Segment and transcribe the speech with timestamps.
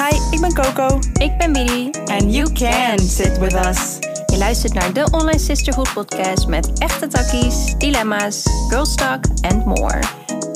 [0.00, 0.98] Hi, ik ben Coco.
[1.12, 1.90] Ik ben Bidi.
[2.06, 3.98] And you can sit with us.
[4.26, 9.98] Je luistert naar de Online Sisterhood podcast met echte takkies, dilemma's, girls talk and more.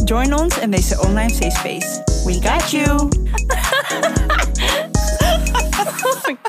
[0.04, 2.02] Join ons in deze online safe space.
[2.24, 3.08] We got you.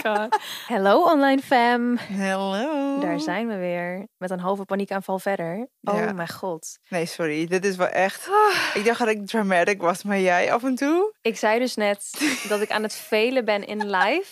[0.06, 0.38] God.
[0.76, 1.98] Hello online fam.
[1.98, 3.00] Hello.
[3.00, 4.08] Daar zijn we weer.
[4.18, 5.68] Met een halve paniekaanval verder.
[5.82, 6.12] Oh Ja.
[6.14, 6.80] mijn god.
[6.90, 7.46] Nee, sorry.
[7.48, 8.30] Dit is wel echt...
[8.74, 11.14] Ik dacht dat ik dramatic was, maar jij af en toe?
[11.22, 12.12] Ik zei dus net
[12.50, 14.32] dat ik aan het velen ben in live.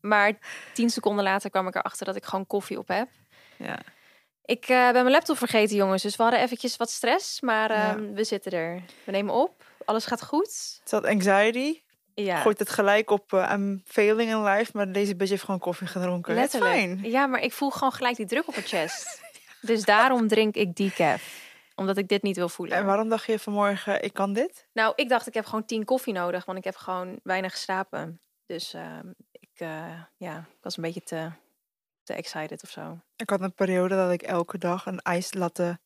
[0.00, 0.32] Maar
[0.74, 3.08] tien seconden later kwam ik erachter dat ik gewoon koffie op heb.
[3.56, 3.78] Ja.
[4.44, 6.02] Ik eh, ben mijn laptop vergeten, jongens.
[6.02, 7.40] Dus we hadden eventjes wat stress.
[7.40, 7.90] Maar Ja.
[7.90, 8.82] ehm, we zitten er.
[9.04, 9.64] We nemen op.
[9.84, 10.46] Alles gaat goed.
[10.48, 11.80] Is dat anxiety?
[12.14, 15.60] Ja, Gooit het gelijk op eh, I'm failing in life, maar deze bitch heeft gewoon
[15.60, 16.34] koffie gedronken.
[16.34, 16.72] Letterlijk.
[16.72, 17.00] fijn.
[17.02, 19.22] Ja, maar ik voel gewoon gelijk die druk op mijn chest.
[19.60, 21.50] dus daarom drink ik decaf.
[21.74, 22.76] Omdat ik dit niet wil voelen.
[22.76, 24.66] En waarom dacht je vanmorgen, ik kan dit?
[24.72, 26.44] Nou, ik dacht ik heb gewoon tien koffie nodig.
[26.44, 28.20] Want ik heb gewoon weinig geslapen.
[28.46, 31.30] Dus ehm, ik, eh, ja, ik was een beetje te,
[32.02, 32.98] te excited of zo.
[33.16, 35.78] Ik had een periode dat ik elke dag een ijslatte...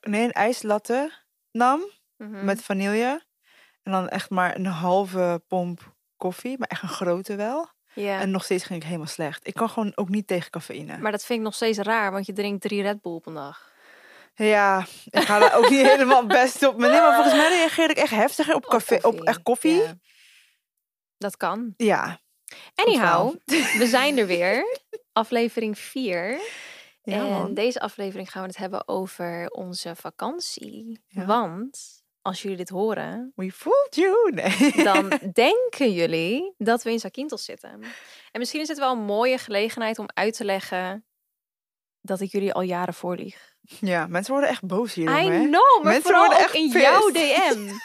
[0.00, 1.12] Nee, een ijslatte
[1.50, 1.80] nam
[2.16, 2.44] Mhm.
[2.44, 3.22] met vanille.
[3.88, 7.68] En dan echt maar een halve pomp koffie, maar echt een grote wel.
[7.94, 8.20] Ja.
[8.20, 9.46] En nog steeds ging ik helemaal slecht.
[9.46, 10.98] Ik kan gewoon ook niet tegen cafeïne.
[10.98, 13.34] Maar dat vind ik nog steeds raar, want je drinkt drie Red Bull op een
[13.34, 13.72] dag.
[14.34, 16.78] Ja, ik ga daar ook niet helemaal best op.
[16.78, 19.76] Maar nee, maar volgens mij reageer ik echt heftiger op, café, op echt koffie.
[19.76, 19.82] Ja.
[19.82, 19.98] Ja.
[21.18, 21.74] Dat kan.
[21.76, 22.20] ja.
[22.74, 23.34] Anyhow,
[23.78, 24.78] we zijn er weer.
[25.12, 26.40] Aflevering 4.
[27.02, 27.54] Ja, en man.
[27.54, 31.04] deze aflevering gaan we het hebben over onze vakantie.
[31.06, 31.24] Ja.
[31.24, 34.30] Want als jullie dit horen, We fooled you.
[34.34, 34.84] Nee.
[34.84, 37.70] dan denken jullie dat we in Zakynthos zitten.
[38.32, 41.04] En misschien is het wel een mooie gelegenheid om uit te leggen
[42.00, 43.54] dat ik jullie al jaren voorlieg.
[43.60, 45.38] Ja, mensen worden echt boos hierom, I hè?
[45.38, 47.10] know, maar Mensen vooral worden ook echt in jouw.
[47.10, 47.68] DM.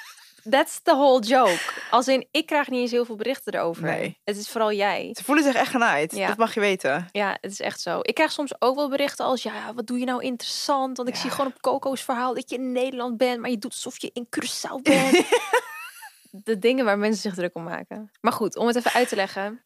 [0.49, 1.59] That's the whole joke.
[1.91, 3.83] Als in, ik krijg niet eens heel veel berichten erover.
[3.83, 4.19] Nee.
[4.23, 5.09] Het is vooral jij.
[5.17, 6.15] Ze voelen zich echt genaaid.
[6.15, 6.27] Ja.
[6.27, 7.07] Dat mag je weten.
[7.11, 7.99] Ja, het is echt zo.
[8.01, 10.97] Ik krijg soms ook wel berichten als, ja, wat doe je nou interessant?
[10.97, 13.71] Want ik zie gewoon op Coco's verhaal dat je in Nederland bent, maar je doet
[13.73, 15.21] alsof je in Curaçao bent.
[16.45, 18.11] De dingen waar mensen zich druk om maken.
[18.21, 19.63] Maar goed, om het even uit te leggen.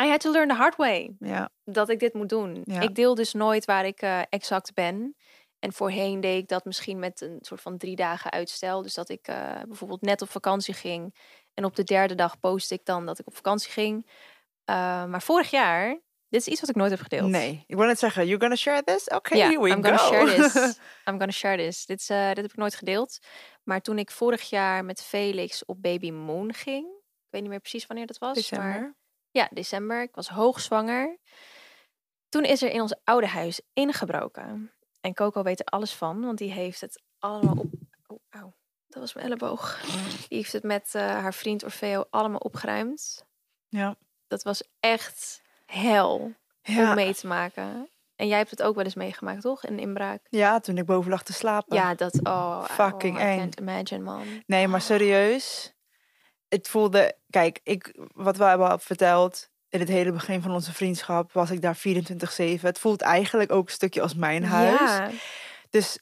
[0.00, 1.50] I had to learn the hard way Ja.
[1.64, 2.62] dat ik dit moet doen.
[2.64, 2.80] Ja.
[2.80, 5.16] Ik deel dus nooit waar ik eh, exact ben.
[5.62, 8.82] En voorheen deed ik dat misschien met een soort van drie dagen uitstel.
[8.82, 11.14] Dus dat ik eh, bijvoorbeeld net op vakantie ging.
[11.54, 14.06] En op de derde dag post ik dan dat ik op vakantie ging.
[14.06, 14.14] Uh,
[15.04, 15.88] maar vorig jaar,
[16.28, 17.28] dit is iets wat ik nooit heb gedeeld.
[17.30, 17.64] Nee.
[17.66, 19.08] Ik wil net zeggen, you're gonna share this?
[19.08, 19.96] Oké, Ja, here we I'm go.
[19.96, 20.54] gonna share this.
[21.08, 21.86] I'm gonna share this.
[21.86, 23.18] Dit, eh, dit heb ik nooit gedeeld.
[23.62, 26.86] Maar toen ik vorig jaar met Felix op Baby Moon ging.
[26.86, 28.50] Ik weet niet meer precies wanneer dat was.
[28.50, 28.96] Maar December.
[29.30, 30.02] ja, december.
[30.02, 31.18] Ik was hoogzwanger.
[32.28, 34.72] Toen is er in ons oude huis ingebroken.
[35.02, 37.70] En Coco weet er alles van, want die heeft het allemaal op...
[38.06, 38.54] Oh, auw.
[38.88, 39.80] Dat was mijn elleboog.
[40.28, 43.26] Die heeft het met eh, haar vriend Orfeo allemaal opgeruimd.
[43.68, 43.96] Ja.
[44.26, 46.94] Dat was echt hel om Ja.
[46.94, 47.90] mee te maken.
[48.16, 49.62] En jij hebt het ook wel eens meegemaakt, toch?
[49.66, 50.26] Een inbraak.
[50.28, 51.76] ja, toen ik boven lag te slapen.
[51.76, 52.20] Ja, dat...
[52.26, 53.38] Oh, Fucking oh, I eng.
[53.38, 54.42] can't imagine, man.
[54.46, 55.72] Nee, maar serieus.
[56.48, 57.16] Het voelde...
[57.30, 59.50] Kijk, ik, wat we hebben al verteld...
[59.72, 62.60] In het hele begin van onze vriendschap was ik daar 24-7.
[62.60, 64.80] Het voelt eigenlijk ook een stukje als mijn huis.
[64.80, 65.10] Ja,
[65.70, 65.98] Dus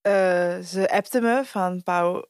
[0.00, 0.12] eh,
[0.58, 2.26] ze appte me van Pauw.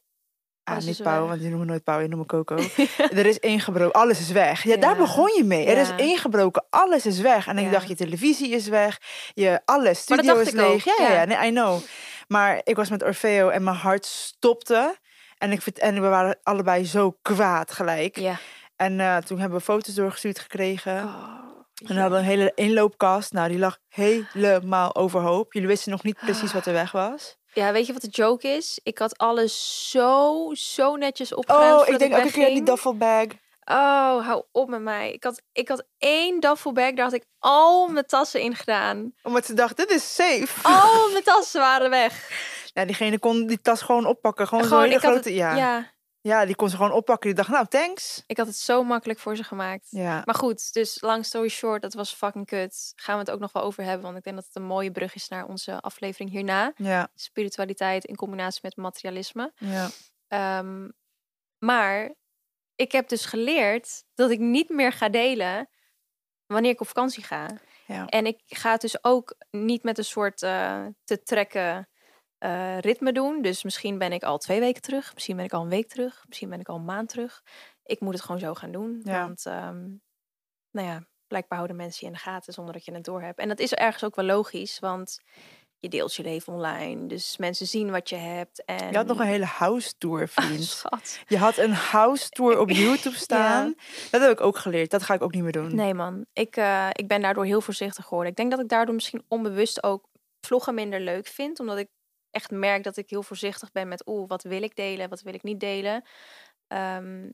[0.63, 1.29] Ah, niet Pauw, weg.
[1.29, 2.55] want die noemen nooit Pauw, die noemen Coco.
[2.97, 4.63] er is ingebroken, alles is weg.
[4.63, 5.65] Ja, daar begon je mee.
[5.65, 7.47] Er is ingebroken, alles is weg.
[7.47, 8.99] En ik dacht, je televisie is weg,
[9.33, 10.83] je alles, studio is leeg.
[10.85, 11.81] Ja, ja, nee, I know.
[12.27, 14.97] Maar ik was met Orfeo en mijn hart stopte.
[15.37, 18.17] En, ik, en we waren allebei zo kwaad gelijk.
[18.19, 18.39] ja.
[18.75, 21.03] En eh, toen hebben we foto's doorgestuurd gekregen.
[21.03, 21.39] Oh,
[21.87, 23.31] En we hadden een hele inloopkast.
[23.33, 25.53] Nou, die lag helemaal overhoop.
[25.53, 27.37] Jullie wisten nog niet precies wat er weg was.
[27.53, 28.79] Ja, weet je wat de joke is?
[28.83, 33.25] Ik had alles zo, zo netjes opgeruimd Oh, ik denk ook een keer die duffelbag.
[33.65, 35.11] Oh, hou op met mij.
[35.11, 39.13] Ik had, ik had één duffelbag, daar had ik al mijn tassen in gedaan.
[39.23, 40.67] Omdat ze dacht, dit is safe.
[40.67, 42.29] Al mijn tassen waren weg.
[42.73, 44.47] Ja, diegene kon die tas gewoon oppakken.
[44.47, 45.29] Gewoon, Gewoon, zo'n hele grote...
[45.29, 45.55] het, ja.
[45.55, 45.91] ja.
[46.23, 47.27] Ja, die kon ze gewoon oppakken.
[47.27, 48.23] Die dacht, nou, thanks.
[48.27, 49.87] ik had het zo makkelijk voor ze gemaakt.
[49.89, 50.21] Ja.
[50.25, 52.93] Maar goed, dus long story short, dat was fucking kut.
[52.95, 54.91] Gaan we het ook nog wel over hebben, want ik denk dat het een mooie
[54.91, 56.73] brug is naar onze aflevering hierna.
[56.75, 59.51] Ja, Spiritualiteit in combinatie met materialisme.
[59.55, 59.89] ja.
[60.27, 60.89] Ehm,
[61.57, 62.13] maar
[62.75, 65.69] ik heb dus geleerd dat ik niet meer ga delen
[66.45, 67.47] wanneer ik op vakantie ga.
[67.87, 68.05] Ja.
[68.07, 71.87] En ik ga het dus ook niet met een soort eh, te trekken
[72.43, 73.41] eh, ritme doen.
[73.41, 75.13] Dus misschien ben ik al twee weken terug.
[75.13, 76.23] Misschien ben ik al een week terug.
[76.27, 77.43] Misschien ben ik al een maand terug.
[77.83, 79.01] Ik moet het gewoon zo gaan doen.
[79.03, 79.25] Ja.
[79.25, 79.81] Want ehm,
[80.71, 83.39] nou ja, blijkbaar houden mensen je in de gaten zonder dat je het doorhebt.
[83.39, 84.79] En dat is ergens ook wel logisch.
[84.79, 85.19] Want
[85.79, 87.07] je deelt je leven online.
[87.07, 88.65] Dus mensen zien wat je hebt.
[88.65, 88.89] En...
[88.89, 90.63] Je had nog een hele house tour, vriend.
[90.63, 91.19] schat.
[91.27, 93.75] Je had een house tour op YouTube staan.
[94.11, 94.91] Dat heb ik ook geleerd.
[94.91, 95.75] Dat ga ik ook niet meer doen.
[95.75, 98.31] Nee man, ik, eh, ik ben daardoor heel voorzichtig geworden.
[98.31, 100.11] Ik denk dat ik daardoor misschien onbewust ook
[100.45, 101.59] vloggen minder leuk vind.
[101.59, 101.87] Omdat ik
[102.33, 104.07] echt merk dat ik heel voorzichtig ben met...
[104.07, 106.03] oeh, wat wil ik delen, wat wil ik niet delen.
[106.67, 107.29] Ehm,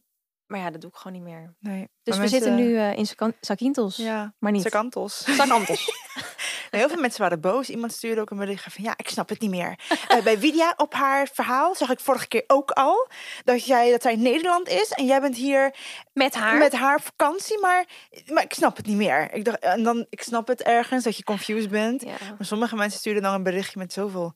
[0.45, 1.55] maar ja, dat doe ik gewoon niet meer.
[1.59, 1.89] Nee.
[2.03, 3.07] Dus we zitten nu eh, in
[3.39, 3.95] Zakintels.
[3.95, 4.61] Ja, maar niet.
[4.61, 5.23] Sakantos.
[5.37, 5.87] Zakantels.
[6.71, 7.69] Nee, heel veel mensen waren boos.
[7.69, 9.79] Iemand stuurde ook een bericht van ja, ik snap het niet meer.
[10.07, 13.07] Eh, bij Widia op haar verhaal zag ik vorige keer ook al
[13.43, 15.75] dat, jij, dat zij in Nederland is en jij bent hier
[16.13, 16.57] Met haar.
[16.57, 17.85] met haar op vakantie, maar,
[18.27, 19.33] maar ik snap het niet meer.
[19.33, 22.01] Ik dacht, en dan, ik snap het ergens dat je confused bent.
[22.01, 22.09] Ja.
[22.09, 24.35] Maar sommige mensen sturen dan een berichtje met zoveel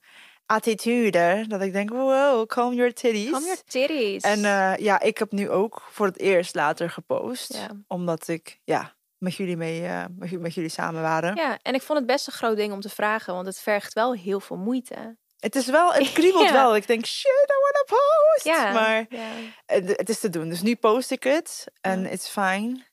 [0.54, 3.30] attitude dat ik denk, wow, calm your titties.
[3.32, 4.24] Calm your titties.
[4.24, 7.54] En eh, ja, ik heb nu ook voor het eerst later gepost.
[7.54, 7.68] Ja.
[7.88, 11.36] Omdat ik ja, met jullie mee, eh, met, ju- met jullie samen waren.
[11.36, 13.94] Ja, en ik vond het best een groot ding om te vragen, want het vergt
[13.94, 15.18] wel heel veel moeite.
[15.40, 16.54] Het is wel, het kriebelt Ja.
[16.54, 16.76] wel.
[16.76, 18.46] Ik denk, shit, I wanna post.
[18.46, 19.28] Ja, Maar ja.
[19.66, 20.50] het, het is te doen.
[20.50, 22.84] Dus nu post ik het en it's fine.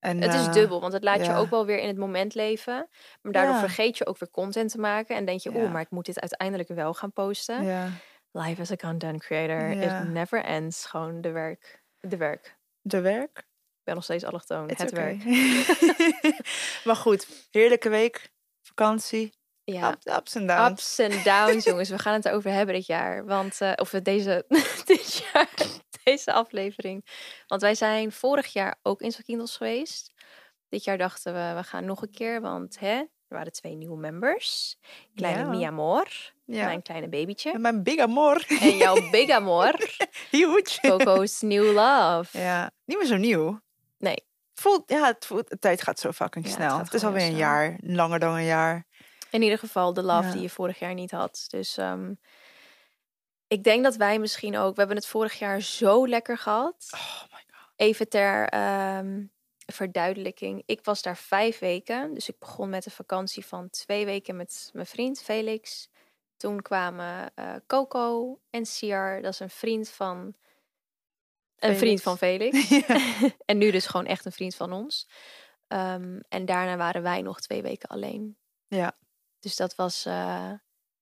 [0.00, 2.34] En, het is eh, dubbel, want het laat je ook wel weer in het moment
[2.34, 2.88] leven.
[3.22, 5.16] Maar daardoor vergeet je ook weer content te maken.
[5.16, 5.68] En denk je, oeh, Ja.
[5.68, 7.64] maar ik moet dit uiteindelijk wel gaan posten.
[8.32, 10.84] Life as a content creator, it never ends.
[10.86, 11.82] Gewoon de werk.
[12.00, 12.56] De werk.
[12.80, 13.38] de werk.
[13.38, 14.68] Ik ben nog steeds allochtoon.
[14.68, 15.18] Het okay.
[15.18, 15.24] werk.
[16.84, 18.30] maar goed, heerlijke week.
[18.62, 19.32] Vakantie.
[19.64, 19.90] Ja.
[19.90, 20.70] Up- ups en downs.
[20.70, 21.88] Ups en downs, jongens.
[21.88, 23.24] We gaan het erover hebben dit jaar.
[23.24, 24.44] Want, eh, of deze,
[24.84, 25.48] dit jaar,
[26.04, 27.06] deze aflevering.
[27.46, 30.12] Want wij zijn vorig jaar ook in Zakindels geweest.
[30.68, 32.40] Dit jaar dachten we, we gaan nog een keer.
[32.40, 34.76] Want hè, er waren twee nieuwe members.
[35.14, 35.48] Kleine Ja.
[35.48, 36.08] Mia Amor,
[36.44, 36.64] Ja.
[36.64, 37.52] mijn kleine babytje.
[37.52, 38.44] En mijn big amor.
[38.60, 39.96] En jouw big amor,
[40.30, 40.78] Huge.
[40.80, 42.38] Coco's New Love.
[42.38, 43.60] Ja, niet meer zo nieuw.
[43.98, 44.28] Nee.
[44.54, 46.76] Voelt, ja, het voelt, de tijd gaat zo fucking Ja, het snel.
[46.76, 47.76] gaat Het, is alweer een jaar.
[47.80, 48.86] Langer dan een jaar.
[49.30, 51.44] In ieder geval de love die je vorig jaar niet had.
[51.48, 52.12] Dus ehm,
[53.50, 54.72] ik denk dat wij misschien ook...
[54.72, 56.88] We hebben het vorig jaar zo lekker gehad.
[56.92, 57.68] Oh my god.
[57.76, 59.24] Even ter ehm,
[59.66, 60.62] verduidelijking.
[60.66, 62.14] Ik was daar vijf weken.
[62.14, 65.88] Dus ik begon met een vakantie van twee weken met mijn vriend Felix.
[66.36, 69.22] Toen kwamen eh, Coco en Siar.
[69.22, 70.34] Dat is een vriend van...
[71.58, 72.68] Een vriend van Felix.
[72.68, 73.00] Ja.
[73.44, 75.08] en nu dus gewoon echt een vriend van ons.
[75.66, 78.36] Ehm, en daarna waren wij nog twee weken alleen.
[78.66, 78.96] Ja.
[79.38, 80.52] Dus dat was eh,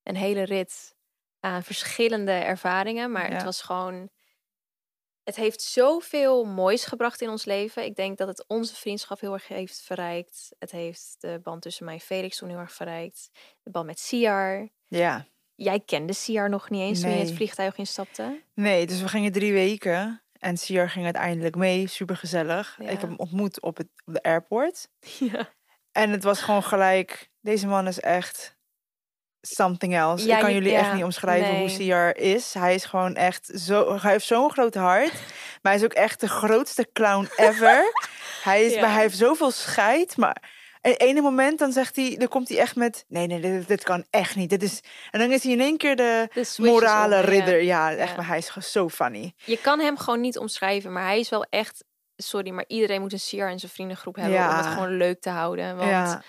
[0.03, 0.97] een hele rit
[1.41, 3.13] aan verschillende ervaringen.
[3.13, 3.35] Maar Ja.
[3.35, 4.11] het was gewoon.
[5.25, 7.85] Het heeft zoveel moois gebracht in ons leven.
[7.85, 10.55] Ik denk dat het onze vriendschap heel erg heeft verrijkt.
[10.59, 13.29] Het heeft de band tussen mij en Felix toen heel erg verrijkt.
[13.63, 14.69] De band met Siar.
[14.87, 15.27] ja.
[15.55, 18.43] Jij kende Siar nog niet eens toen je het vliegtuig instapte.
[18.55, 20.23] Nee, dus we gingen drie weken.
[20.33, 21.87] En Siar ging uiteindelijk mee.
[21.87, 22.77] Super gezellig.
[22.79, 22.85] Ja.
[22.85, 24.89] Ik heb hem ontmoet op, het, op de airport.
[25.19, 25.49] Ja.
[25.93, 27.31] En het was gewoon gelijk.
[27.41, 28.58] Deze man is echt
[29.55, 30.27] something else.
[30.27, 31.69] Ja, ik kan jullie ja, echt niet omschrijven hoe.
[31.69, 32.55] Siar is.
[32.55, 33.99] Hij is gewoon echt zo.
[34.01, 35.13] Hij heeft zo'n groot hart.
[35.63, 37.93] maar hij is ook echt de grootste clown ever.
[38.45, 38.81] hij, is, Ja.
[38.81, 40.17] maar hij heeft zoveel scheid.
[40.17, 43.69] Maar in ene moment dan zegt hij, dan komt hij echt met, nee, nee, dit,
[43.69, 44.51] dit kan echt niet.
[44.51, 44.81] Dit is,
[45.11, 47.63] en dan is hij in één keer de morale ridder.
[47.63, 48.17] Ja, echt, Ja.
[48.17, 49.33] maar hij is gewoon zo funny.
[49.45, 51.85] Je kan hem gewoon niet omschrijven, maar hij is wel echt.
[52.17, 55.31] Sorry, maar iedereen moet een Siar in zijn vriendengroep hebben om het gewoon leuk te
[55.31, 55.77] houden.
[55.77, 56.23] Want Ja,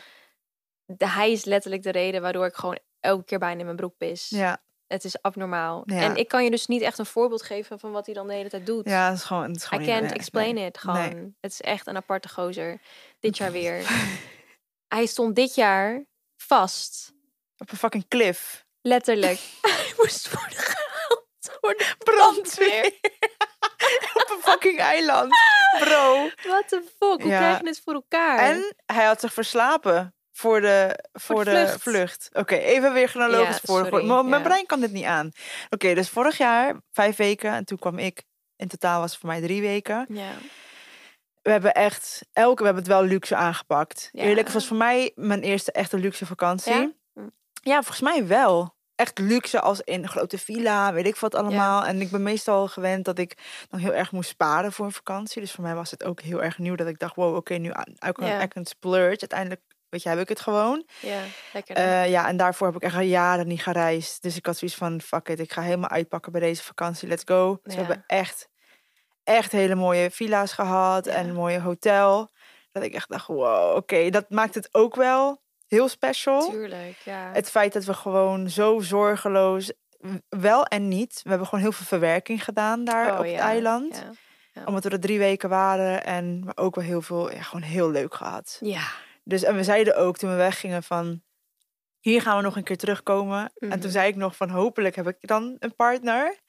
[0.85, 3.97] de, hij is letterlijk de reden waardoor ik gewoon elke keer bijna in mijn broek
[3.97, 4.29] pis.
[4.29, 4.57] ja,
[4.87, 5.81] Het is abnormaal.
[5.85, 6.01] Ja.
[6.01, 8.33] En ik kan je dus niet echt een voorbeeld geven van wat hij dan de
[8.33, 8.85] hele tijd doet.
[8.85, 10.65] ja, het is gewoon, het is I gewoon niet- can't explain nee.
[10.65, 10.77] it.
[10.77, 11.15] Gewoon.
[11.15, 11.35] Nee.
[11.41, 12.81] Het is echt een aparte gozer.
[13.19, 13.89] Dit jaar weer.
[14.95, 16.05] hij stond dit jaar
[16.37, 17.13] vast.
[17.57, 18.65] Op een fucking cliff.
[18.81, 19.39] Letterlijk.
[19.61, 21.27] hij moest worden gehaald
[21.61, 22.85] door de Brandweer.
[24.13, 25.33] Op een fucking eiland.
[25.79, 26.29] Bro.
[26.43, 27.21] What the fuck?
[27.21, 27.37] Hoe Ja.
[27.37, 28.39] krijg je het voor elkaar?
[28.39, 31.81] En hij had zich verslapen voor de, voor de vlucht.
[31.81, 32.29] vlucht.
[32.33, 34.05] Oké, even weer chronologisch Ja, voor.
[34.05, 34.41] Mijn ja.
[34.41, 35.31] brein kan dit niet aan.
[35.69, 37.53] Oké, dus vorig jaar vijf weken.
[37.53, 38.23] En toen kwam ik.
[38.55, 40.05] In totaal was het voor mij drie weken.
[40.09, 40.31] Ja.
[41.41, 44.09] We hebben echt, elke, we hebben het wel luxe aangepakt.
[44.11, 44.23] Ja.
[44.23, 46.97] Eerlijk, het was voor mij mijn eerste echte luxe vakantie.
[47.61, 47.73] Ja?
[47.73, 48.77] Volgens mij wel.
[48.95, 51.85] Echt luxe als in een grote villa, weet ik wat allemaal.
[51.85, 53.37] En ik ben meestal gewend dat ik
[53.69, 55.41] dan heel erg moest sparen voor een vakantie.
[55.41, 57.69] Dus voor mij was het ook heel erg nieuw dat ik dacht, wow, oké, nu
[58.07, 58.43] I can, Ja.
[58.43, 59.19] I can splurge.
[59.19, 60.85] Uiteindelijk, weet je, heb ik het gewoon.
[60.99, 61.19] Ja,
[61.53, 61.75] lekker.
[61.75, 64.21] Eh, ja, en daarvoor heb ik echt al jaren niet gereisd.
[64.21, 67.07] Dus ik had zoiets van, fuck it, ik ga helemaal uitpakken bij deze vakantie.
[67.07, 67.59] Let's go.
[67.63, 67.77] Ze Ja.
[67.77, 68.49] hebben echt,
[69.23, 71.11] echt hele mooie villa's gehad Ja.
[71.11, 72.31] en een mooie hotel.
[72.71, 76.49] Dat ik echt dacht, wow, oké, dat maakt het ook wel heel special.
[76.49, 77.29] Tuurlijk, ja.
[77.33, 79.71] Het feit dat we gewoon zo zorgeloos,
[80.29, 81.19] wel en niet.
[81.23, 84.05] We hebben gewoon heel veel verwerking gedaan daar Oh, op het eiland.
[84.53, 84.63] Ja.
[84.65, 88.13] Omdat we er drie weken waren en ook wel heel veel, ja, gewoon heel leuk
[88.13, 88.57] gehad.
[88.59, 88.87] ja.
[89.29, 91.21] Dus en we zeiden ook toen we weggingen van,
[91.99, 93.51] hier gaan we nog een keer terugkomen.
[93.55, 93.79] En Mhm.
[93.79, 96.39] toen zei ik nog van, hopelijk heb ik dan een partner.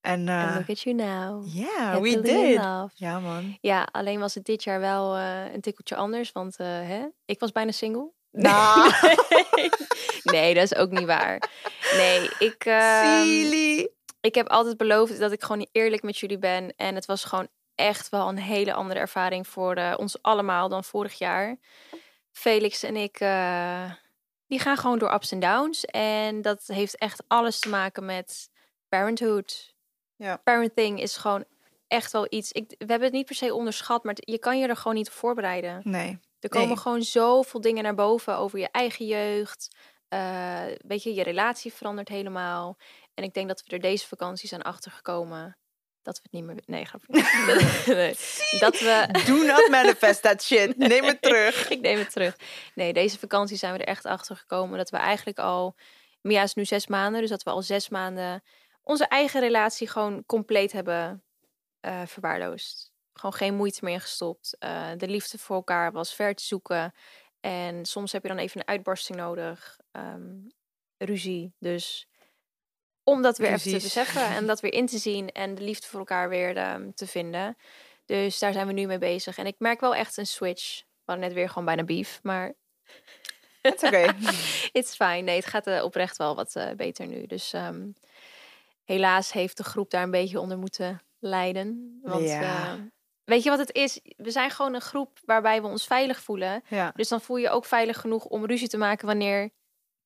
[0.00, 1.46] En eh look at you now.
[1.54, 2.60] ja, we did.
[2.94, 3.58] Ja, man.
[3.60, 6.32] Ja, alleen was het dit jaar wel eh, een tikkeltje anders.
[6.32, 8.12] Want eh, hè, ik was bijna single.
[8.30, 8.92] Nou.
[9.30, 9.68] nee.
[10.34, 11.42] nee, dat is ook niet waar.
[11.96, 13.88] Nee, ik, ehm, Silly.
[14.20, 16.74] ik heb altijd beloofd dat ik gewoon eerlijk met jullie ben.
[16.76, 17.48] En het was gewoon
[17.78, 21.56] echt wel een hele andere ervaring voor eh, ons allemaal dan vorig jaar.
[22.32, 23.92] Felix en ik, eh,
[24.46, 25.84] die gaan gewoon door ups en downs.
[25.84, 28.50] En dat heeft echt alles te maken met
[28.88, 29.74] parenthood.
[30.16, 30.36] Ja.
[30.36, 31.44] Parenting is gewoon
[31.88, 32.52] echt wel iets.
[32.52, 35.08] Ik, we hebben het niet per se onderschat, maar je kan je er gewoon niet
[35.08, 35.80] op voorbereiden.
[35.84, 36.18] Nee.
[36.40, 36.76] Er komen Nee.
[36.76, 39.76] gewoon zoveel dingen naar boven over je eigen jeugd.
[40.08, 42.76] Eh, weet je, je relatie verandert helemaal.
[43.14, 45.57] En ik denk dat we er deze vakantie zijn achtergekomen.
[46.08, 46.62] Dat we het niet meer...
[46.66, 47.06] Nee, grapje.
[47.94, 48.16] nee.
[48.58, 49.22] Dat we...
[49.26, 50.76] Do not manifest that shit.
[50.88, 51.68] Neem het terug.
[51.70, 52.36] ik neem het terug.
[52.74, 55.76] Nee, deze vakantie zijn we er echt achter gekomen dat we eigenlijk al.
[56.20, 58.42] Mia is nu zes maanden, dus dat we al zes maanden
[58.82, 61.24] onze eigen relatie gewoon compleet hebben
[61.80, 62.92] eh, verwaarloosd.
[63.12, 64.56] Gewoon geen moeite meer gestopt.
[64.58, 66.94] Eh, de liefde voor elkaar was ver te zoeken.
[67.40, 69.78] En soms heb je dan even een uitbarsting nodig.
[69.90, 70.36] ehm,
[70.96, 71.54] ruzie.
[71.58, 72.07] Dus
[73.08, 75.86] om dat weer even te beseffen en dat weer in te zien en de liefde
[75.86, 77.56] voor elkaar weer ehm, te vinden.
[78.06, 79.38] Dus daar zijn we nu mee bezig.
[79.38, 80.78] En ik merk wel echt een switch.
[80.80, 82.54] We hadden net weer gewoon bijna beef, maar
[83.62, 84.14] Het is oké.
[84.72, 85.20] it's fine.
[85.20, 87.26] Nee, het gaat eh, oprecht wel wat eh, beter nu.
[87.26, 87.86] Dus ehm,
[88.84, 91.98] helaas heeft de groep daar een beetje onder moeten lijden.
[92.02, 92.42] Want Ja.
[92.72, 92.72] eh,
[93.24, 94.00] weet je wat het is?
[94.16, 96.62] We zijn gewoon een groep waarbij we ons veilig voelen.
[96.68, 96.92] Ja.
[96.96, 99.50] Dus dan voel je je ook veilig genoeg om ruzie te maken wanneer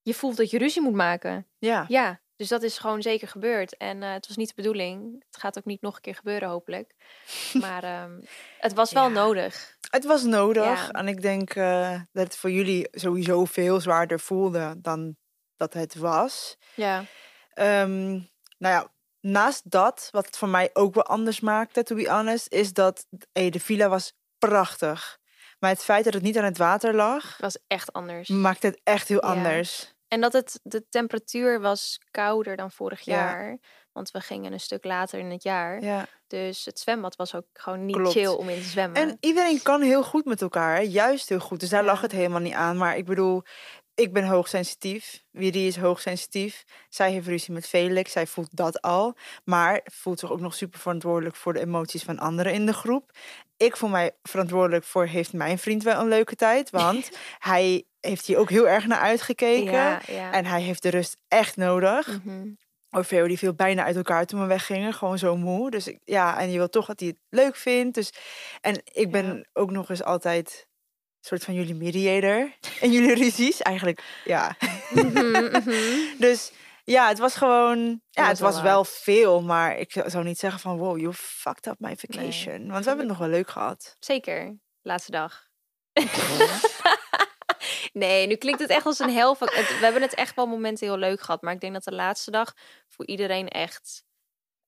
[0.03, 1.47] je voelt dat je ruzie moet maken.
[1.59, 1.85] Ja.
[1.89, 3.77] Ja, dus dat is gewoon zeker gebeurd.
[3.77, 5.25] En eh, het was niet de bedoeling.
[5.31, 6.95] Het gaat ook niet nog een keer gebeuren, hopelijk.
[7.61, 8.21] Maar ehm,
[8.59, 9.09] het was wel Ja.
[9.09, 9.77] nodig.
[9.91, 10.65] Het was nodig.
[10.65, 10.91] Ja.
[10.91, 15.17] En ik denk eh, dat het voor jullie sowieso veel zwaarder voelde dan
[15.57, 16.57] dat het was.
[16.75, 17.05] Ja.
[17.55, 18.11] Ehm,
[18.59, 22.53] nou ja, naast dat, wat het voor mij ook wel anders maakte, to be honest,
[22.53, 25.19] is dat hey, de villa was prachtig.
[25.59, 28.29] Maar het feit dat het niet aan het water lag, was echt anders.
[28.29, 29.33] maakte het echt heel Ja.
[29.33, 29.95] anders.
[30.13, 33.15] En dat het, de temperatuur was kouder dan vorig Ja.
[33.17, 33.59] jaar.
[33.93, 35.83] Want we gingen een stuk later in het jaar.
[35.83, 36.07] Ja.
[36.27, 38.13] Dus het zwembad was ook gewoon niet Klopt.
[38.13, 39.01] chill om in te zwemmen.
[39.03, 40.81] En iedereen kan heel goed met elkaar, hè?
[40.83, 41.61] juist heel goed.
[41.61, 41.87] Dus daar Ja.
[41.87, 42.77] lag het helemaal niet aan.
[42.77, 43.43] Maar ik bedoel,
[44.03, 45.25] ik ben hoogsensitief.
[45.31, 46.65] Wiri is hoogsensitief.
[46.89, 48.13] Zij heeft ruzie met Felix.
[48.13, 49.17] Zij voelt dat al.
[49.45, 53.11] Maar voelt zich ook nog super verantwoordelijk voor de emoties van anderen in de groep.
[53.57, 56.71] Ik voel mij verantwoordelijk voor, heeft mijn vriend wel een leuke tijd?
[56.81, 59.73] Want hij heeft hier ook heel erg naar uitgekeken.
[59.73, 60.33] ja, ja.
[60.33, 62.21] En hij heeft de rust echt nodig.
[62.25, 62.49] Mhm.
[62.91, 64.95] Orfeo die viel bijna uit elkaar toen we weggingen.
[64.95, 65.71] Gewoon zo moe.
[65.71, 67.95] Dus ja, en je wil toch dat hij het leuk vindt.
[67.95, 68.13] Dus,
[68.61, 69.43] en ik ben Ja.
[69.53, 70.67] ook nog eens altijd
[71.27, 72.53] soort van jullie mediator.
[72.81, 74.57] En jullie ruzies eigenlijk, ja.
[74.91, 76.19] Mhm, mhm.
[76.19, 76.53] Dus
[76.85, 78.01] ja, het was gewoon...
[78.11, 79.43] Ja, was het was wel veel.
[79.43, 80.77] Maar ik zou- niet zeggen van...
[80.79, 82.59] Wow, you fucked up my vacation.
[82.71, 83.97] Want we hebben het nog wel leuk gehad.
[83.99, 84.57] Zeker.
[84.83, 85.47] Laatste dag.
[87.93, 89.35] nee, nu klinkt het echt als een hel.
[89.35, 91.43] van- het- We hebben het echt wel momenten heel leuk gehad.
[91.43, 92.53] Maar ik denk dat de laatste dag
[92.89, 94.05] voor iedereen echt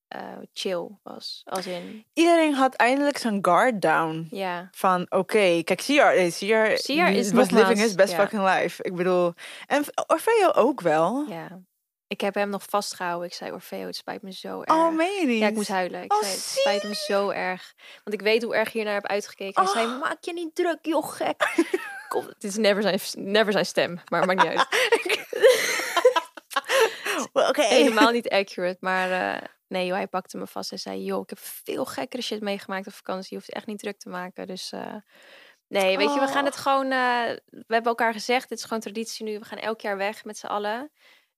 [0.07, 0.21] eh,
[0.53, 1.41] chill was.
[1.45, 4.27] Als in, Iedereen had eindelijk zijn guard down.
[4.31, 4.67] ja.
[4.71, 8.17] Van oké, kijk, Siar, Siar, Siar is was living his best ja.
[8.19, 8.83] fucking life.
[8.83, 9.33] Ik bedoel,
[9.67, 11.25] en Orfeo ook wel.
[11.29, 11.59] Ja.
[12.07, 13.27] Ik heb hem nog vastgehouden.
[13.27, 14.77] Ik zei, Orfeo, het spijt me zo erg.
[14.77, 15.39] Oh, meen je niet?
[15.39, 16.03] Ja, ik moest huilen.
[16.03, 17.73] Ik Oh, zei, het spijt me zo erg.
[18.03, 19.63] Want ik weet hoe erg je hier naar hebt uitgekeken.
[19.63, 19.99] Hij zei, Oh.
[19.99, 21.43] maak je niet druk, joh, gek.
[22.09, 22.99] Kom, het is never zijn,
[23.31, 24.67] never zijn stem, maar maakt niet uit.
[27.33, 27.61] Well, Oké.
[27.79, 31.29] Helemaal niet accurate, maar eh, nee, joh, hij pakte me vast en zei, joh, ik
[31.29, 33.27] heb veel gekkere shit meegemaakt op vakantie.
[33.29, 34.71] Je hoeft echt niet druk te maken, dus...
[34.71, 34.95] eh,
[35.67, 36.45] Nee, weet je, we gaan Oh.
[36.45, 36.85] het gewoon...
[36.91, 39.39] eh, we hebben elkaar gezegd, dit is gewoon traditie nu.
[39.39, 40.91] We gaan elk jaar weg met z'n allen.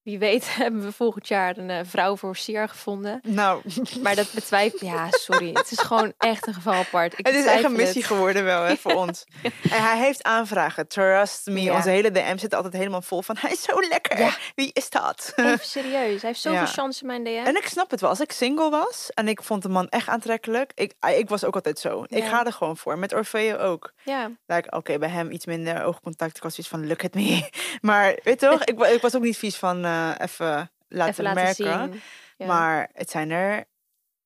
[0.07, 3.19] Wie weet hebben we volgend jaar een eh, vrouw voor Sier gevonden.
[3.23, 3.61] Nou,
[4.01, 4.87] Maar dat betwijfel...
[4.87, 5.51] Ja, sorry.
[5.53, 7.19] Het is gewoon echt een geval apart.
[7.19, 8.11] Ik het is echt een missie het.
[8.11, 9.25] geworden wel hè, voor ons.
[9.71, 10.87] En hij heeft aanvragen.
[10.87, 11.61] Trust me.
[11.61, 11.75] Ja.
[11.75, 13.35] Onze hele DM zit altijd helemaal vol van...
[13.39, 14.19] Hij is zo lekker.
[14.19, 14.31] Ja.
[14.55, 15.33] Wie is dat?
[15.35, 16.21] Even serieus.
[16.21, 16.65] Hij heeft zoveel Ja.
[16.65, 17.43] chance in mijn DM.
[17.45, 18.09] En ik snap het wel.
[18.09, 20.71] Als ik single was en ik vond de man echt aantrekkelijk...
[20.75, 22.03] Ik, ah, ik was ook altijd zo.
[22.07, 22.97] Ik ga er gewoon voor.
[22.97, 23.93] Met Orfeo ook.
[24.03, 26.37] Ja, Like, Oké, bij hem iets minder oogcontact.
[26.37, 27.49] Ik was iets van, look at me.
[27.81, 28.63] Maar weet toch?
[28.63, 29.85] ik, ik was ook niet vies van
[30.17, 32.01] eh, even laten even laten merken.
[32.37, 32.45] Ja.
[32.45, 33.65] Maar het zijn er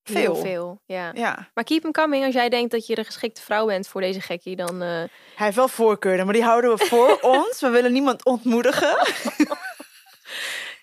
[0.03, 0.35] Heel veel.
[0.35, 1.11] veel, ja.
[1.13, 1.49] Ja.
[1.53, 2.25] Maar keep him coming.
[2.25, 4.81] Als jij denkt dat je de geschikte vrouw bent voor deze gekkie, dan...
[4.81, 7.59] eh, Hij heeft wel voorkeuren, maar die houden we voor ons.
[7.61, 8.97] We willen niemand ontmoedigen.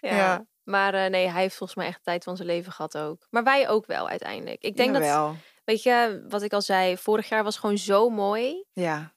[0.00, 0.16] ja.
[0.16, 0.46] Ja.
[0.64, 3.26] Maar eh, nee, hij heeft volgens mij echt de tijd van zijn leven gehad ook.
[3.30, 4.62] Maar wij ook wel uiteindelijk.
[4.62, 8.64] Ik denk dat, weet je, wat ik al zei, vorig jaar was gewoon zo mooi.
[8.72, 9.12] Ja.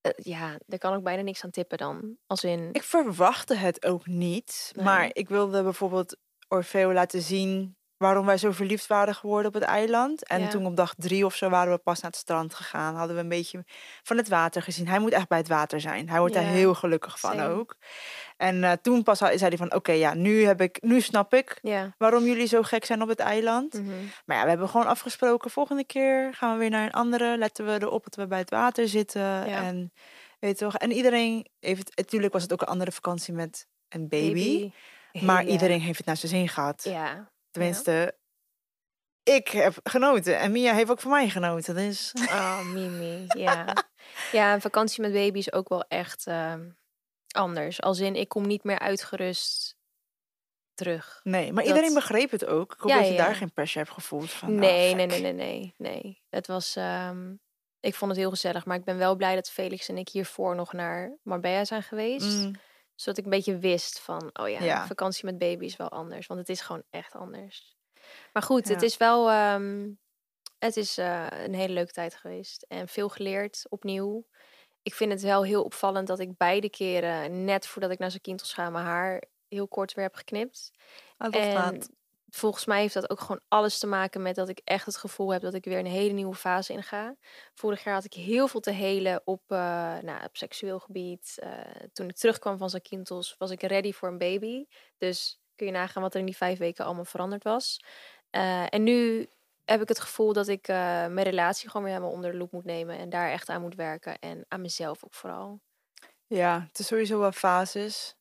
[0.00, 2.16] Eh, ja, daar kan ook bijna niks aan tippen dan.
[2.26, 4.72] Als in, Ik verwachtte het ook niet.
[4.74, 4.84] Nee.
[4.84, 6.16] Maar ik wilde bijvoorbeeld
[6.48, 10.26] Orfeo laten zien waarom wij zo verliefd waren geworden op het eiland.
[10.26, 10.48] En Ja.
[10.48, 12.94] toen op dag drie of zo waren we pas naar het strand gegaan.
[12.94, 13.64] Hadden we een beetje
[14.02, 14.88] van het water gezien.
[14.88, 16.08] Hij moet echt bij het water zijn.
[16.08, 17.48] Hij wordt daar heel gelukkig van same.
[17.48, 17.76] ook.
[18.36, 21.58] En eh, toen pas zei hij van, oké, ja, nu, heb ik, nu snap ik
[21.62, 21.94] ja.
[21.98, 23.74] waarom jullie zo gek zijn op het eiland.
[23.74, 23.86] mhm.
[24.24, 27.38] Maar ja, we hebben gewoon afgesproken, volgende keer gaan we weer naar een andere.
[27.38, 29.44] Letten we erop dat we bij het water zitten.
[29.46, 29.92] En
[30.38, 34.70] weet toch, en iedereen heeft, natuurlijk was het ook een andere vakantie met een baby.
[35.12, 36.84] Maar iedereen heeft het naar zijn zin gehad.
[36.84, 37.30] Ja.
[37.50, 38.18] Tenminste,
[39.22, 41.74] ik heb genoten en Mia heeft ook van mij genoten.
[41.74, 43.24] Dus Oh, Mimi.
[43.26, 43.74] Ja.
[44.32, 46.70] ja, een vakantie met baby is ook wel echt ehm,
[47.34, 47.80] anders.
[47.80, 49.76] Als in, ik kom niet meer uitgerust
[50.74, 51.20] terug.
[51.22, 52.72] nee, maar Dat- iedereen begreep het ook.
[52.72, 54.30] Ik hoop Ja, dat je ja, daar geen pressure hebt gevoeld.
[54.30, 56.22] Van, Nee, nee, nee, nee, nee, nee.
[56.28, 57.34] Het was, ehm,
[57.80, 58.64] ik vond het heel gezellig.
[58.64, 62.26] Maar ik ben wel blij dat Felix en ik hiervoor nog naar Marbella zijn geweest.
[62.44, 62.52] Mm,
[63.00, 64.86] Zodat ik een beetje wist van, oh ja, Ja.
[64.86, 66.26] vakantie met baby is wel anders.
[66.26, 67.76] Want het is gewoon echt anders.
[68.32, 69.90] Maar goed, het is wel, ehm,
[70.58, 72.62] het is eh, een hele leuke tijd geweest.
[72.68, 74.26] En veel geleerd, opnieuw.
[74.82, 78.22] Ik vind het wel heel opvallend dat ik beide keren, net voordat ik naar zijn
[78.22, 80.70] kinders ga, mijn haar heel kort weer heb geknipt.
[81.18, 81.90] dat En.
[82.30, 85.32] Volgens mij heeft dat ook gewoon alles te maken met dat ik echt het gevoel
[85.32, 87.16] heb dat ik weer een hele nieuwe fase inga.
[87.54, 89.58] Vorig jaar had ik heel veel te helen op, eh,
[89.98, 91.34] nou, op seksueel gebied.
[91.36, 91.50] Eh,
[91.92, 94.66] toen ik terugkwam van zijn kindels was ik ready voor een baby.
[94.98, 97.84] Dus kun je nagaan wat er in die vijf weken allemaal veranderd was.
[98.30, 99.28] Eh, en nu
[99.64, 102.64] heb ik het gevoel dat ik mijn relatie gewoon weer helemaal onder de loep moet
[102.64, 102.98] nemen.
[102.98, 104.18] En daar echt aan moet werken.
[104.18, 105.60] En aan mezelf ook vooral.
[106.26, 108.16] Ja, het is sowieso wel fases.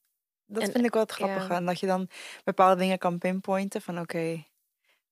[0.51, 1.25] Dat En, vind ik wel het ja.
[1.25, 1.53] grappige.
[1.53, 2.09] En dat je dan
[2.43, 3.81] bepaalde dingen kan pinpointen.
[3.81, 4.45] Van oké,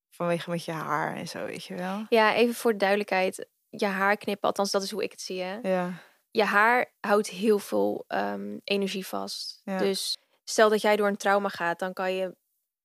[0.10, 2.06] vanwege met je haar en zo, weet je wel.
[2.10, 3.48] Ja, even voor de duidelijkheid.
[3.70, 5.41] Je haar knippen, althans dat is hoe ik het zie.
[5.41, 5.58] Hè?
[5.62, 5.91] Ja,
[6.32, 9.62] je haar houdt heel veel ehm, energie vast.
[9.63, 9.77] Ja.
[9.77, 12.36] Dus stel dat jij door een trauma gaat, dan kan je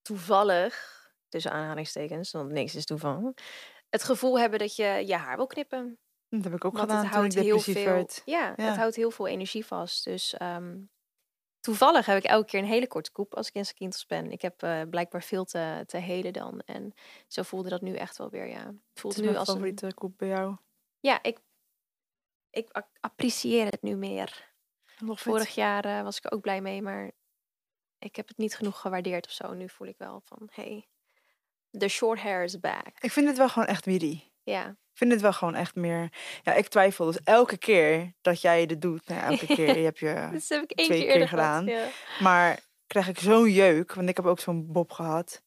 [0.02, 3.34] toevallig, tussen aanhalingstekens, want niks is toeval,
[3.90, 5.98] het gevoel hebben dat je je haar wil knippen.
[6.28, 7.84] dat heb ik ook Want gedaan het toen ik houdt heel veel.
[7.94, 8.22] werd.
[8.24, 8.64] Ja, Ja.
[8.64, 10.04] het houdt heel veel energie vast.
[10.04, 10.76] Dus ehm,
[11.62, 14.30] toevallig heb ik elke keer een hele korte koep als ik in Zakintels ben.
[14.32, 16.60] Ik heb eh, blijkbaar veel te, te helen dan.
[16.60, 16.94] En
[17.28, 18.66] zo voelde dat nu echt wel weer, ja.
[18.66, 20.56] Het voelt nu als een- favoriete koep bij jou.
[21.00, 21.38] Ja, ik,
[22.50, 24.50] ik apprecieer het nu meer.
[24.96, 27.10] Vorig jaar eh, was ik ook blij mee, maar
[27.98, 29.52] ik heb het niet genoeg gewaardeerd of zo.
[29.52, 30.86] Nu voel ik wel van, hey,
[31.70, 32.98] the short hair is back.
[33.00, 34.20] Ik vind het wel gewoon echt witty.
[34.42, 36.08] Ja, vind het wel gewoon echt meer...
[36.42, 39.08] Ja, ik twijfel dus elke keer dat jij dit doet.
[39.08, 40.14] Nou, elke keer je hebt je...
[40.32, 41.66] dat heb ik één twee keer keer eerder gehad, gedaan.
[41.66, 41.86] Ja.
[42.20, 45.42] Maar krijg ik zo'n jeuk, want ik heb ook zo'n bob gehad.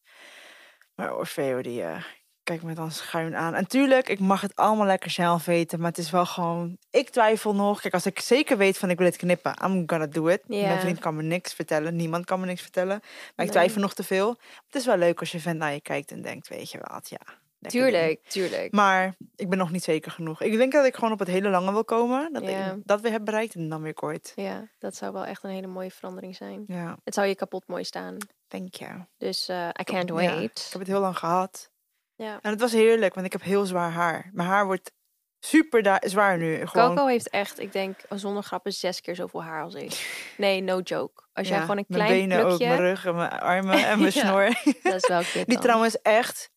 [0.96, 2.04] Maar Orfeo, die eh,
[2.44, 3.54] kijkt me dan schuin aan.
[3.54, 6.78] En tuurlijk, ik mag het allemaal lekker zelf weten, maar het is wel gewoon...
[6.90, 7.82] Ik twijfel nog.
[7.82, 10.48] Kijk, als ik zeker weet van ik wil het knippen, I'm gonna do it.
[10.48, 13.00] Mijn vriend kan me niks vertellen, niemand kan me niks vertellen.
[13.36, 14.30] Maar ik twijfel nog te veel.
[14.66, 17.10] Het is wel leuk als je vent naar je kijkt en denkt, weet je wat,
[17.10, 17.44] ja.
[17.70, 18.72] Tuurlijk, tuurlijk.
[18.72, 20.42] Maar ik ben nog niet zeker genoeg.
[20.42, 22.34] Ik denk dat ik gewoon op het hele lange wil komen.
[22.34, 22.72] Dat Ja.
[22.72, 24.32] ik dat weer heb bereikt en dan weer kort.
[24.36, 26.64] Ja, dat zou wel echt een hele mooie verandering zijn.
[26.68, 28.18] Ja, Het zou je kapot mooi staan.
[28.48, 29.06] thank you.
[29.18, 30.60] Dus eh, I can't Ja, wait.
[30.66, 31.70] ik heb het heel lang gehad.
[32.16, 32.40] Ja.
[32.42, 34.30] En het was heerlijk, want ik heb heel zwaar haar.
[34.34, 34.92] Mijn haar wordt
[35.40, 36.68] super zwaar nu.
[36.68, 39.92] Gewoon, Coco heeft echt, ik denk, zonder grappen, zes keer zoveel haar als ik.
[40.38, 41.24] Nee, no joke.
[41.34, 44.00] Als jij ja, gewoon een mijn klein benen ook, mijn rug en mijn armen en
[44.00, 44.22] mijn Ja.
[44.22, 44.74] snor.
[44.84, 46.50] Dat is wel Die trouwens echt...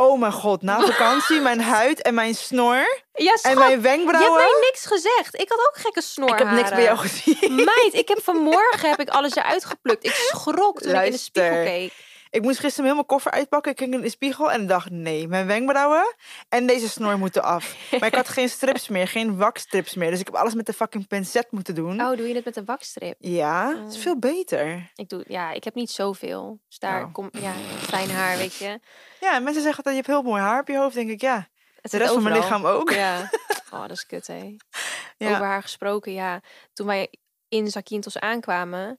[0.00, 3.82] Oh mijn god, na vakantie, mijn huid en mijn snor Ja, en mijn je hebt
[3.82, 4.36] wenkbrauwen.
[4.36, 5.40] mij niks gezegd.
[5.40, 6.46] Ik had ook gekke snorharen.
[6.46, 7.54] Ik heb niks bij jou gezien.
[7.54, 10.04] Meid, ik heb vanmorgen heb ik alles eruit geplukt.
[10.04, 11.92] Ik schrok toen ik in de spiegel keek.
[12.30, 13.70] Ik moest gisteren mijn koffer uitpakken.
[13.70, 16.14] Ik keek in de spiegel en dacht, nee, mijn wenkbrauwen
[16.48, 17.76] en deze snor moeten af.
[17.98, 20.10] Maar ik had geen strips meer, geen wakstrips meer.
[20.10, 22.00] Dus ik heb alles met de fucking pincet moeten doen.
[22.00, 23.16] Oh, doe je het met een wakstrip?
[23.18, 24.02] Ja, het is Oh.
[24.02, 24.90] veel beter.
[24.94, 26.60] Ik doe, ja, ik heb niet zoveel.
[26.68, 27.12] Dus daar Oh.
[27.12, 28.80] komt, ja, fijn haar, weet je.
[29.20, 30.94] Ja, en mensen zeggen dat je hebt heel mooi haar op je hoofd.
[30.94, 31.48] denk ik, ja.
[31.80, 32.90] Het De rest van mijn lichaam ook.
[32.90, 33.30] Ja.
[33.72, 34.56] Oh, dat is kut, hè.
[35.16, 35.30] Ja.
[35.30, 36.40] Over haar gesproken, ja.
[36.72, 37.12] Toen wij
[37.48, 38.98] in Zakynthos aankwamen,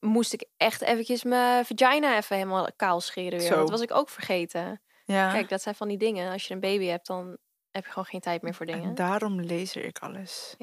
[0.00, 3.48] moest ik echt eventjes mijn vagina even helemaal kaal scheren weer.
[3.48, 3.56] Zo.
[3.56, 4.80] Dat was ik ook vergeten.
[5.04, 5.32] Ja.
[5.32, 6.32] Kijk, dat zijn van die dingen.
[6.32, 7.36] Als je een baby hebt, dan
[7.70, 8.84] heb je gewoon geen tijd meer voor dingen.
[8.84, 10.54] En daarom laser ik alles.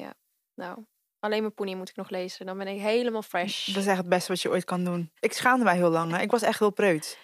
[0.55, 0.85] Nou,
[1.19, 2.45] alleen mijn poenie moet ik nog lezen.
[2.45, 3.67] Dan ben ik helemaal fresh.
[3.67, 5.11] Dat is echt het beste wat je ooit kan doen.
[5.19, 6.11] Ik schaamde mij heel lang.
[6.11, 6.21] Hè.
[6.21, 7.17] Ik was echt heel preut.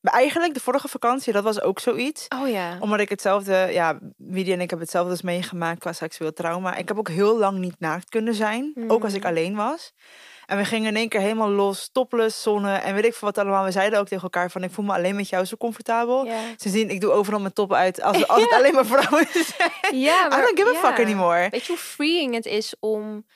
[0.00, 2.26] Maar eigenlijk, de vorige vakantie, dat was ook zoiets.
[2.28, 2.76] Oh ja.
[2.80, 6.76] Omdat ik hetzelfde, ja, Widie en ik hebben hetzelfde dus meegemaakt qua seksueel trauma.
[6.76, 9.28] Ik heb ook heel lang niet naakt kunnen zijn, ook als ik Mhm.
[9.28, 9.92] alleen was.
[10.50, 13.38] En we gingen in één keer helemaal los, topless, zonnen en weet ik veel wat
[13.38, 13.64] allemaal.
[13.64, 16.24] We zeiden ook tegen elkaar van, ik voel me alleen met jou zo comfortabel.
[16.24, 16.40] Ja.
[16.56, 19.96] Sindsdien, ik doe overal mijn top uit als, als het alleen maar vrouwen zijn.
[19.98, 21.48] Ja, I don't give a fuck anymore.
[21.50, 23.26] Weet je hoe freeing het is om.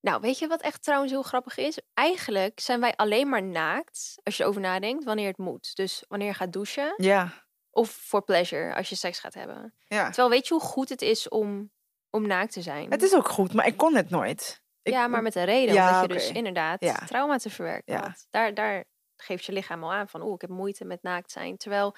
[0.00, 1.78] Nou, weet je wat echt trouwens heel grappig is?
[1.94, 5.76] Eigenlijk zijn wij alleen maar naakt, als je erover nadenkt, wanneer het moet.
[5.76, 7.32] Dus wanneer je gaat douchen Ja,
[7.70, 9.74] of voor pleasure, als je seks gaat hebben.
[9.86, 10.04] ja.
[10.06, 11.70] Terwijl weet je hoe goed het is om,
[12.10, 12.90] om naakt te zijn?
[12.90, 14.62] Het is ook goed, maar ik kon het nooit.
[14.88, 15.74] Ik- ja, maar met een reden.
[15.74, 16.94] Ja, omdat je dus inderdaad Ja.
[16.94, 18.00] trauma te verwerken Ja.
[18.00, 18.26] had.
[18.30, 18.84] Daar, daar
[19.16, 21.56] geeft je lichaam al aan van, oeh, ik heb moeite met naakt zijn.
[21.56, 21.96] Terwijl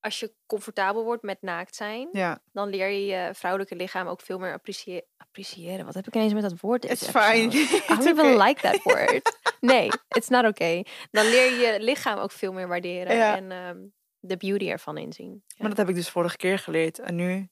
[0.00, 2.08] als je comfortabel wordt met naakt zijn,
[2.52, 5.84] dan leer je je vrouwelijke lichaam ook veel meer apprecie- appreciëren.
[5.84, 6.84] Wat heb ik ineens met dat woord?
[6.84, 7.52] it's fine.
[7.54, 9.38] I don't even like that word.
[9.60, 10.86] Nee, it's not okay.
[11.10, 13.78] Dan leer je je lichaam ook veel meer waarderen en ehm,
[14.18, 15.44] de beauty ervan inzien.
[15.56, 16.98] Maar dat heb ik dus vorige keer geleerd.
[16.98, 17.48] En nu,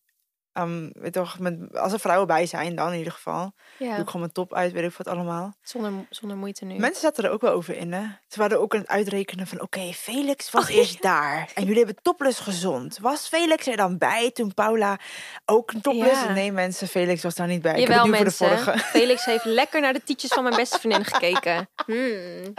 [0.53, 3.53] weet je toch, met, als er vrouwen bij zijn, dan in ieder geval.
[3.79, 5.55] ja, Doe ik gewoon mijn top uit, weet ik wat allemaal.
[5.63, 6.79] zonder, zonder moeite nu.
[6.79, 8.03] Mensen zaten er ook wel over in, hè.
[8.29, 11.51] Ze waren ook aan het uitrekenen van, oké, Felix was Oh, eerst daar.
[11.55, 12.99] En jullie hebben topless gezond.
[12.99, 14.99] Was Felix er dan bij toen Paula
[15.45, 16.23] ook een topless?
[16.23, 16.33] Ja.
[16.33, 17.81] Nee, mensen, Felix was daar niet bij.
[17.81, 18.37] Jawel, mensen.
[18.37, 18.79] voor de vorige.
[18.99, 21.69] Felix heeft lekker naar de tietjes van mijn beste vriendin gekeken.
[21.87, 22.55] Hmm.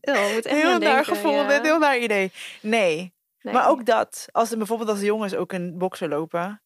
[0.00, 2.32] Oh, moet echt Heel naar gevoel, heel naar idee.
[2.60, 3.16] Nee.
[3.42, 3.54] Nee.
[3.54, 4.28] maar ook dat.
[4.32, 6.62] Als er bijvoorbeeld als de jongens ook een bokser lopen.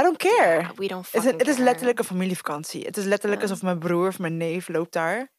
[0.00, 0.70] I don't care.
[0.74, 2.84] We don't Het is, het is letterlijk een familievakantie.
[2.84, 5.32] Het is letterlijk alsof mijn broer of mijn neef loopt daar.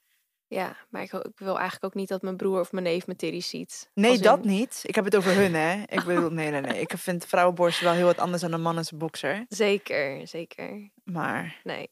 [0.48, 3.18] Ja, maar ik, ik wil eigenlijk ook niet dat mijn broer of mijn neef mijn
[3.18, 3.90] titties ziet.
[3.94, 4.84] Nee, dat niet.
[4.86, 5.84] Ik heb het over hun, hè.
[5.98, 6.80] Ik bedoel, nee, nee, nee.
[6.82, 9.46] Ik vind vrouwenborst wel heel wat anders dan een man en zijn bokser.
[9.48, 10.92] Zeker, zeker.
[11.04, 11.90] Maar, Nee.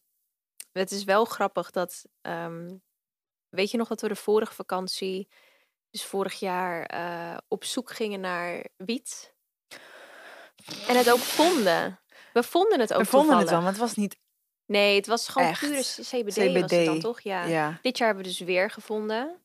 [0.71, 2.05] Het is wel grappig dat.
[2.21, 2.75] ehm,
[3.49, 5.29] weet je nog dat we de vorige vakantie,
[5.91, 9.33] dus vorig jaar, eh, op zoek gingen naar wiet?
[10.87, 11.99] En het ook vonden.
[12.33, 14.17] We vonden het ook we vonden het wel, maar het was niet
[14.69, 15.59] Nee, het was gewoon Echt.
[15.59, 17.21] pure CBD, was het dan toch?
[17.21, 17.45] Ja.
[17.45, 17.79] Ja.
[17.81, 19.41] Dit jaar hebben we dus weer gevonden.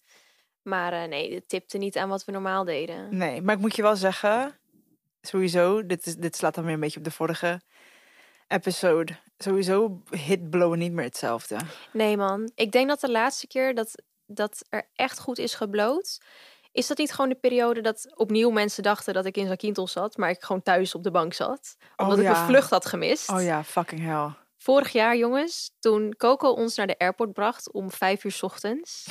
[0.62, 3.16] Maar eh, nee, het tipte niet aan wat we normaal deden.
[3.16, 4.58] Nee, maar ik moet je wel zeggen,
[5.20, 7.60] sowieso, dit, is, dit slaat dan weer een beetje op de vorige
[8.48, 9.12] episode.
[9.38, 11.56] Sowieso hit blowen niet meer hetzelfde.
[11.92, 16.18] Nee man, ik denk dat de laatste keer dat, dat er echt goed is gebloot...
[16.72, 20.16] Is dat niet gewoon de periode dat opnieuw mensen dachten dat ik in Zakynthos zat...
[20.16, 21.76] maar ik gewoon thuis op de bank zat?
[21.96, 22.32] Omdat ik ja.
[22.32, 23.30] mijn vlucht had gemist.
[23.30, 24.30] Oh ja, fucking hell.
[24.56, 29.06] Vorig jaar, jongens, toen Coco ons naar de airport bracht om vijf uur 's ochtends...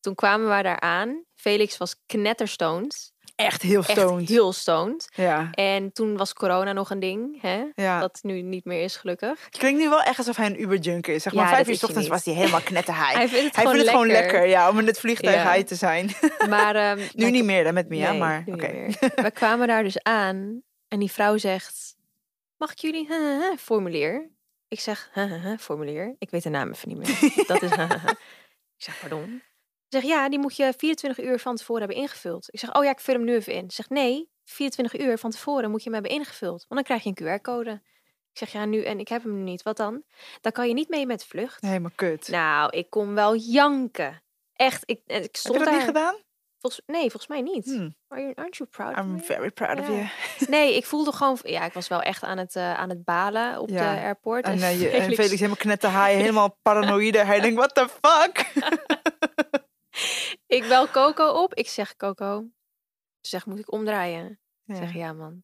[0.00, 1.24] toen kwamen we daar aan.
[1.34, 3.12] Felix was knetterstoned.
[3.38, 4.20] Echt heel stoned.
[4.20, 5.08] Echt heel stoned.
[5.14, 7.64] Ja, En toen was corona nog een ding, hè?
[7.74, 8.00] ja.
[8.00, 9.44] Dat nu niet meer is, gelukkig.
[9.44, 11.22] Het klinkt nu wel echt alsof hij een Uber-junkie is.
[11.22, 13.14] Zeg maar, Ja, vijf uur ochtends was hij helemaal knetterhigh.
[13.18, 14.20] Hij vindt het, Hij gewoon, vindt het lekker.
[14.20, 16.10] gewoon lekker, ja, om in het vliegtuig high te zijn.
[16.48, 18.86] Maar ehm, nu niet meer dan met Mia, Nee, maar oké.
[19.14, 21.96] We kwamen daar dus aan en die vrouw zegt:
[22.56, 23.08] Mag ik jullie
[23.58, 24.30] formulier?
[24.68, 25.10] Ik zeg:
[25.58, 26.14] formulier.
[26.18, 27.44] Ik weet de naam even niet meer.
[27.46, 27.70] Dat is.
[27.70, 29.42] Ik zeg: Pardon.
[29.88, 32.48] Ze zegt: Ja, die moet je 24 uur van tevoren hebben ingevuld.
[32.50, 33.70] Ik zeg: Oh ja, ik vul hem nu even in.
[33.70, 37.02] Ze zegt: Nee, 24 uur van tevoren moet je hem hebben ingevuld, want dan krijg
[37.02, 37.70] je een QR-code.
[38.32, 39.62] Ik zeg: Ja, nu en ik heb hem nu niet.
[39.62, 40.02] Wat dan?
[40.40, 41.60] Dan kan je niet mee met vlucht.
[41.62, 42.28] Helemaal kut.
[42.28, 44.22] Nou, ik kon wel janken.
[44.52, 45.76] Echt, ik, ik Heb je stond dat daar.
[45.76, 46.14] niet gedaan?
[46.60, 47.64] Volgens, nee, volgens mij niet.
[47.64, 49.20] Hmm, Are you, aren't you proud of I'm me?
[49.20, 50.06] very proud of you.
[50.48, 51.38] Nee, ik voelde gewoon...
[51.42, 54.44] Ja, ik was wel echt aan het, eh, aan het balen op Ja, de airport.
[54.44, 57.18] En, eh, je, en Felix helemaal knetterhigh, helemaal paranoïde.
[57.24, 58.46] Hij denkt, what the fuck?
[60.46, 61.54] Ik bel Coco op.
[61.54, 62.44] Ik zeg, Coco...
[63.20, 64.30] Ze zegt, moet ik omdraaien?
[64.30, 64.76] Ik Ja.
[64.76, 65.42] zeg, ja man.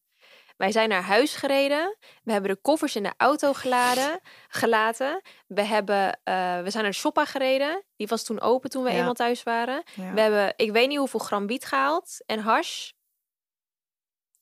[0.57, 1.97] Wij zijn naar huis gereden.
[2.23, 5.21] We hebben de koffers in de auto geladen, gelaten.
[5.47, 7.85] We, hebben, eh, we zijn naar shoppa gereden.
[7.97, 8.97] Die was toen open toen we Ja.
[8.99, 9.83] eenmaal thuis waren.
[9.95, 10.13] Ja.
[10.13, 12.23] We hebben, ik weet niet hoeveel gram wiet gehaald.
[12.27, 12.91] En hash.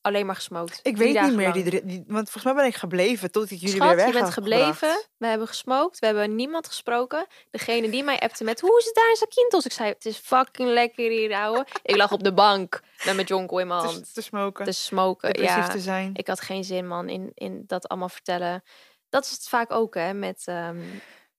[0.03, 0.79] Alleen maar gesmoked.
[0.83, 3.75] Ik weet niet meer, die, die, want volgens mij ben ik gebleven tot ik jullie
[3.75, 4.73] Schat, weer weg je bent gebleven.
[4.73, 5.09] gebracht.
[5.17, 5.99] We hebben gesmoked.
[5.99, 7.27] We hebben niemand gesproken.
[7.51, 8.59] Degene die mij appte met...
[8.61, 9.65] Hoe is het daar in Zakynthos?
[9.65, 11.65] Ik zei, het is fucking lekker hier, ouwe.
[11.83, 14.13] Ik lag op de bank met mijn jonko in mijn Te, hand.
[14.13, 15.71] te smoken, Te smoken, depressief ja.
[15.71, 16.09] te zijn.
[16.15, 18.63] Ik had geen zin, man, in, in dat allemaal vertellen.
[19.09, 20.43] Dat is het vaak ook, hè, met...
[20.45, 20.81] ehm,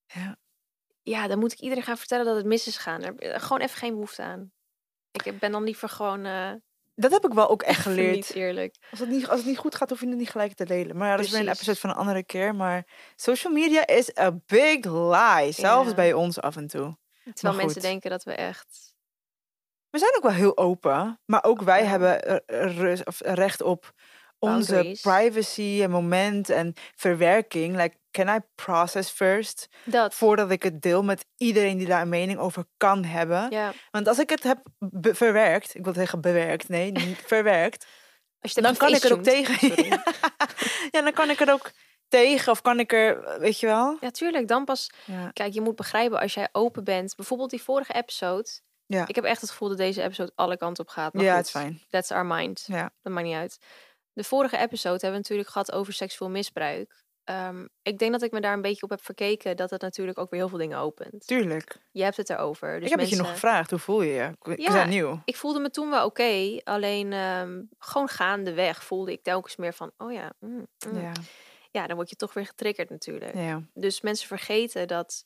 [0.07, 0.37] Ja.
[1.03, 3.03] ja, dan moet ik iedereen gaan vertellen dat het mis is gaan.
[3.03, 4.53] Heb ik gewoon even geen behoefte aan.
[5.24, 6.24] Ik ben dan liever gewoon...
[6.24, 6.53] eh
[6.94, 8.14] Dat heb ik wel ook echt geleerd.
[8.14, 8.76] niet eerlijk.
[8.90, 10.96] Als het, niet, als het niet goed gaat, hoef je het niet gelijk te delen.
[10.96, 12.54] Maar ja, dat is weer een episode van een andere keer.
[12.54, 15.52] Maar social media is a big lie.
[15.52, 15.94] Zelfs Ja.
[15.94, 16.96] bij ons af en toe.
[17.35, 18.92] Terwijl mensen denken dat we echt...
[19.90, 21.20] We zijn ook wel heel open.
[21.24, 22.42] Maar ook wij hebben
[23.18, 23.92] recht op
[24.48, 27.76] onze privacy en moment en verwerking.
[27.76, 29.68] Like, can I process first?
[29.85, 30.14] Dat.
[30.14, 33.50] Voordat ik het deel met iedereen die daar een mening over kan hebben.
[33.50, 33.72] Ja.
[33.90, 34.59] Want als ik het heb
[35.00, 37.87] verwerkt, ik wil zeggen bewerkt, nee, niet verwerkt.
[38.40, 39.78] Als je dan kan ik er ook tegen.
[40.90, 41.70] Ja, dan kan ik er ook
[42.09, 43.96] tegen of kan ik er, weet je wel?
[44.00, 44.48] Ja, tuurlijk.
[44.48, 44.90] Dan pas.
[45.04, 45.30] Ja.
[45.33, 47.16] Kijk, je moet begrijpen als jij open bent.
[47.16, 48.48] Bijvoorbeeld die vorige episode.
[48.87, 49.07] Ja.
[49.07, 51.12] Ik heb echt het gevoel dat deze episode alle kanten op gaat.
[51.12, 51.83] Maar Ja, het is fijn.
[51.90, 52.64] That's our mind.
[52.66, 52.92] Ja.
[53.02, 53.59] Dat maakt niet uit.
[54.14, 57.03] De vorige episode hebben we natuurlijk gehad over seksueel misbruik.
[57.24, 60.18] Ehm, ik denk dat ik me daar een beetje op heb verkeken dat het natuurlijk
[60.18, 61.27] ook weer heel veel dingen opent.
[61.27, 61.77] Tuurlijk.
[61.92, 62.74] Je hebt het erover.
[62.74, 64.53] Dus ik heb het je nog mensen- gevraagd, hoe voel je je?
[64.53, 64.85] Ik- Ja.
[64.85, 65.22] nieuw.
[65.24, 66.61] Ik voelde me toen wel oké.
[66.64, 69.92] alleen ehm, gewoon gaandeweg voelde ik telkens meer van...
[69.98, 71.00] Oh ja, mm, mm.
[71.00, 71.12] Ja.
[71.70, 73.35] ja, dan word je toch weer getriggerd natuurlijk.
[73.35, 73.62] ja.
[73.74, 75.24] Dus mensen vergeten dat.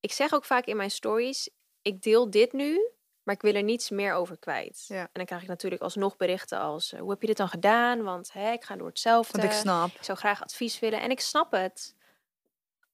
[0.00, 1.50] Ik zeg ook vaak in mijn stories:
[1.82, 2.90] ik deel dit nu,
[3.26, 4.84] maar ik wil er niets meer over kwijt.
[4.88, 5.00] Ja.
[5.00, 8.02] En dan krijg ik natuurlijk alsnog berichten als: eh, hoe heb je dit dan gedaan?
[8.02, 9.38] Want hè, ik ga door hetzelfde.
[9.38, 9.88] Want ik snap.
[9.88, 11.94] Ik zou graag advies willen en ik snap het.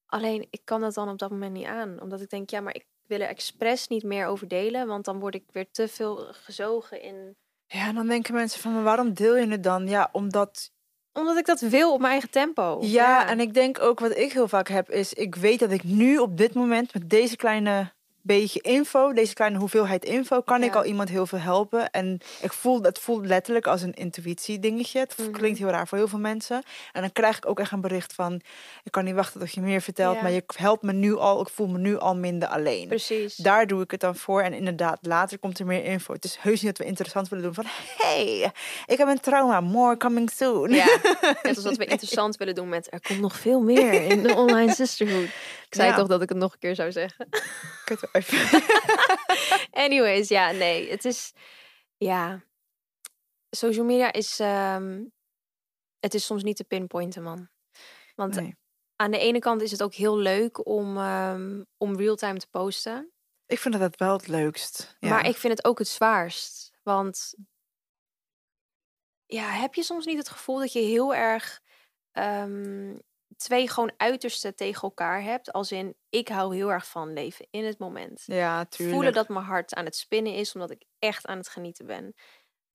[0.07, 2.75] Alleen ik kan dat dan op dat moment niet aan, omdat ik denk: ja, maar
[2.75, 6.17] ik wil er expres niet meer over delen, want dan word ik weer te veel
[6.33, 7.37] gezogen in.
[7.67, 9.89] Ja, en dan denken mensen van, maar waarom deel je het dan?
[9.89, 10.73] Ja, omdat
[11.13, 12.79] Omdat ik dat wil op mijn eigen tempo.
[12.81, 15.85] Ja, en ik denk ook wat ik heel vaak heb is, ik weet dat ik
[15.85, 17.93] nu op dit moment met deze kleine
[18.23, 21.91] beetje info, deze kleine hoeveelheid info, kan ik al iemand heel veel helpen.
[21.91, 24.99] En ik voel, dat voelt letterlijk als een intuïtie dingetje.
[24.99, 25.31] Het Mhm.
[25.31, 26.63] klinkt heel raar voor heel veel mensen.
[26.93, 28.41] En dan krijg ik ook echt een bericht van,
[28.85, 30.23] ik kan niet wachten tot je meer vertelt, Ja.
[30.23, 32.89] maar je helpt me nu al, ik voel me nu al minder alleen.
[32.89, 33.37] Precies.
[33.37, 34.43] Daar doe ik het dan voor.
[34.43, 36.13] En inderdaad, later komt er meer info.
[36.13, 37.65] Het is heus niet dat we interessant willen doen van...
[37.99, 38.53] hey,
[38.87, 39.61] ik heb een trauma.
[39.61, 40.71] More coming soon.
[40.71, 40.85] Ja,
[41.43, 44.35] net als dat we interessant willen doen met er komt nog veel meer in de
[44.43, 45.29] online sisterhood.
[45.73, 45.97] Ik zei Ja.
[45.97, 47.29] toch dat ik het nog een keer zou zeggen.
[47.85, 48.29] Kutwijf.
[49.85, 51.33] Anyways, ja, nee, het is
[51.97, 52.45] ja,
[53.51, 55.05] social media is ehm,
[56.01, 57.49] het is soms niet te pinpointen, man.
[58.15, 58.57] Want Nee.
[58.97, 63.13] aan de ene kant is het ook heel leuk om ehm, om real-time te posten,
[63.47, 64.97] Ik vind dat wel het leukst.
[64.99, 65.09] Ja.
[65.09, 67.35] maar ik vind het ook het zwaarst, want
[69.27, 71.61] ja, heb je soms niet het gevoel dat je heel erg
[72.11, 72.99] ehm,
[73.43, 75.53] twee gewoon uitersten tegen elkaar hebt.
[75.53, 78.23] Als in, ik hou heel erg van leven in het moment.
[78.27, 78.97] Ja, tuurlijk.
[78.97, 82.15] Voelen dat mijn hart aan het spinnen is, omdat ik echt aan het genieten ben.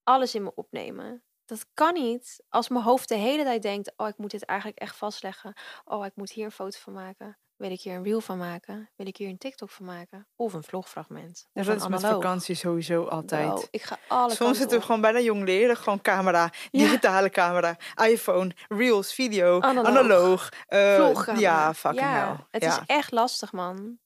[0.03, 1.23] Alles in me opnemen.
[1.45, 4.79] Dat kan niet als mijn hoofd de hele tijd denkt: Oh, ik moet dit eigenlijk
[4.79, 5.53] echt vastleggen.
[5.83, 7.37] Oh, ik moet hier een foto van maken.
[7.57, 8.89] Wil ik hier een reel van maken?
[8.95, 10.27] Wil ik hier een TikTok van maken?
[10.35, 11.47] Of een vlogfragment?
[11.53, 12.23] Ja, Of dat een is met analoog.
[12.23, 13.67] vakantie sowieso altijd.
[13.71, 15.77] Ik ga alle Soms zitten we gewoon bijna jong leren.
[15.77, 16.83] Gewoon camera, Ja.
[16.83, 19.87] digitale camera, iPhone, reels, video, Analoog.
[19.87, 20.49] analoog.
[20.67, 22.45] eh, ja, fucking Ja, hell.
[22.51, 22.69] Het ja.
[22.71, 23.97] is echt lastig, man.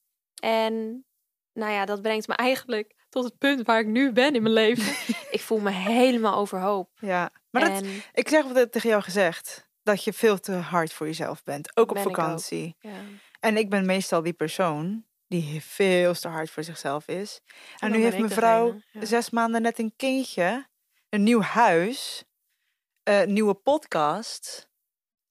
[0.43, 1.05] En
[1.53, 4.53] nou ja, dat brengt me eigenlijk tot het punt waar ik nu ben in mijn
[4.53, 5.15] leven.
[5.31, 6.89] ik voel me helemaal overhoop.
[6.99, 7.29] ja.
[7.49, 7.83] Maar dat,
[8.13, 9.69] ik zeg wat tegen jou gezegd.
[9.83, 11.77] Dat je veel te hard voor jezelf bent.
[11.77, 12.15] Ook op ik ook.
[12.15, 12.75] vakantie.
[12.79, 12.91] ja.
[13.41, 17.41] En ik ben meestal die persoon die veel te hard voor zichzelf is.
[17.79, 19.05] En dan nu heeft mevrouw ja.
[19.05, 20.67] zes maanden net een kindje,
[21.09, 22.23] een nieuw huis,
[23.03, 24.69] een nieuwe podcast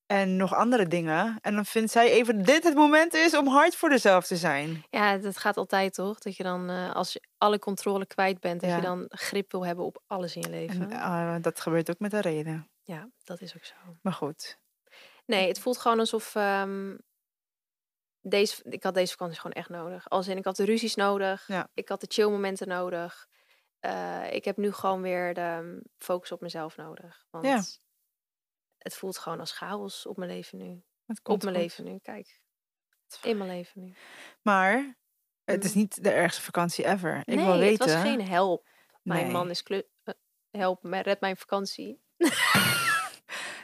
[0.07, 1.39] en nog andere dingen.
[1.41, 4.85] En dan vindt zij even dit het moment is om hard voor zichzelf te zijn.
[4.91, 6.19] ja, dat gaat altijd toch?
[6.19, 8.77] Dat je dan, eh, als je alle controle kwijt bent, dat Ja.
[8.77, 10.91] je dan grip wil hebben op alles in je leven.
[10.91, 12.71] En eh, dat gebeurt ook met een reden.
[12.83, 13.75] ja, dat is ook zo.
[14.03, 14.59] Maar goed.
[15.27, 16.97] Nee, het voelt gewoon alsof ehm,
[18.21, 20.09] deze, ik had deze vakantie gewoon echt nodig.
[20.09, 21.47] Als in, ik had de ruzies nodig.
[21.47, 21.69] Ja.
[21.75, 23.29] Ik had de chill momenten nodig.
[23.81, 27.27] Eh, ik heb nu gewoon weer de ehm, focus op mezelf nodig.
[27.31, 27.63] Want Ja.
[28.79, 30.83] het voelt gewoon als chaos op mijn leven nu.
[31.07, 31.65] Het komt op mijn goed.
[31.79, 32.41] leven nu, kijk.
[33.23, 33.95] In mijn leven nu.
[34.43, 34.99] Maar
[35.45, 37.19] het is niet de ergste vakantie ever.
[37.19, 37.85] Ik nee, wil weten.
[37.85, 38.69] het was geen help.
[39.03, 39.33] Mijn Nee.
[39.33, 40.15] man is klu- eh,
[40.51, 42.03] help, red mijn vakantie.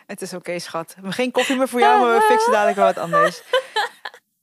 [0.06, 0.86] Het is oké, schat.
[0.88, 3.42] We hebben Geen koffie meer voor jou, maar we fixen dadelijk wel wat anders.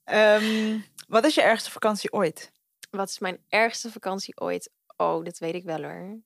[0.03, 2.51] Ehm, wat is je ergste vakantie ooit?
[2.89, 4.71] Wat is mijn ergste vakantie ooit?
[4.97, 6.21] Oh, dat weet ik wel hoor.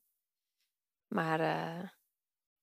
[1.08, 1.90] Maar eh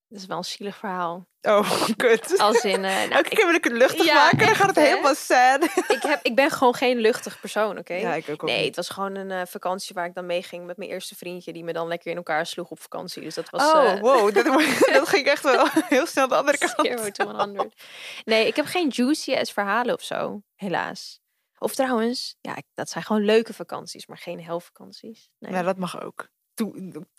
[0.08, 1.26] dat is wel een zielig verhaal.
[1.42, 2.38] Oh, kut.
[2.38, 4.66] Als in, eh, nou, Elke keer wil ik het luchtig Ja, maken, dan echt, gaat
[4.66, 4.82] het hè?
[4.82, 5.64] helemaal sad.
[5.88, 7.94] ik, heb, ik ben gewoon geen luchtig persoon, oké?
[7.94, 10.42] Ja, ik ook, ook Nee, het was gewoon een eh, vakantie waar ik dan mee
[10.42, 13.22] ging met mijn eerste vriendje, die me dan lekker in elkaar sloeg op vakantie.
[13.22, 13.72] Dus dat was.
[13.72, 14.44] Oh, eh, wow, dat,
[14.98, 16.86] dat ging echt wel heel snel de andere kant.
[16.86, 17.82] Zero to 100.
[18.24, 21.20] Nee, ik heb geen juicy as verhalen of zo, helaas.
[21.58, 25.30] Of trouwens, ja, dat zijn gewoon leuke vakanties, maar geen helvakanties.
[25.38, 25.52] Nee.
[25.52, 26.28] Ja, dat mag ook.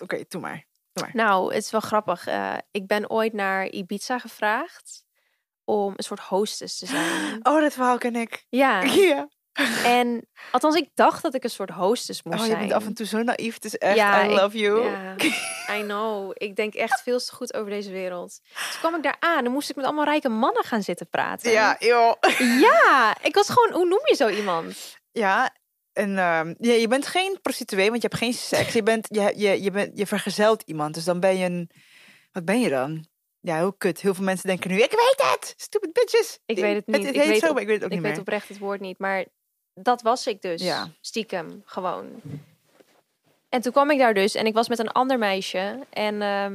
[0.02, 0.66] Oké, doe maar.
[1.14, 2.28] Nou, het is wel grappig.
[2.28, 5.04] eh, ik ben ooit naar Ibiza gevraagd
[5.64, 7.40] om een soort hostess te zijn.
[7.48, 8.46] Oh, dat verhaal ken ik.
[8.50, 9.28] Ja, Ja.
[9.84, 12.60] en althans, ik dacht dat ik een soort hostess moest Oh, je zijn.
[12.62, 13.54] bent af en toe zo naïef.
[13.54, 14.84] Het is echt, Ja, I ik- love you.
[14.90, 15.16] Ja,
[15.78, 16.32] I know.
[16.34, 18.40] Ik denk echt veel te goed over deze wereld.
[18.54, 21.52] Toen kwam ik daar aan en moest ik met allemaal rijke mannen gaan zitten praten.
[21.52, 22.14] Ja, joh.
[22.60, 24.98] Ja, ik was gewoon, hoe noem je zo iemand?
[25.12, 25.54] Ja,
[25.96, 28.74] en ehm, ja, je bent geen prostituee, want je hebt geen seks.
[28.74, 31.70] Je, bent, je, je, je, bent, je vergezelt iemand, dus dan ben je een...
[32.32, 33.06] Wat ben je dan?
[33.40, 34.02] Ja, heel kut.
[34.02, 35.54] Heel veel mensen denken nu, ik weet het!
[35.58, 36.40] Stupid bitches!
[36.46, 36.96] Ik weet het niet.
[36.96, 38.22] Het, Ik heet weet zo, op- maar ik weet het ook ik niet weet meer.
[38.22, 39.26] oprecht het woord niet, maar
[39.74, 40.62] dat was ik dus.
[40.62, 40.88] Ja.
[41.02, 42.22] Stiekem, gewoon.
[43.50, 45.80] En toen kwam ik daar dus en ik was met een ander meisje.
[45.90, 46.54] En ehm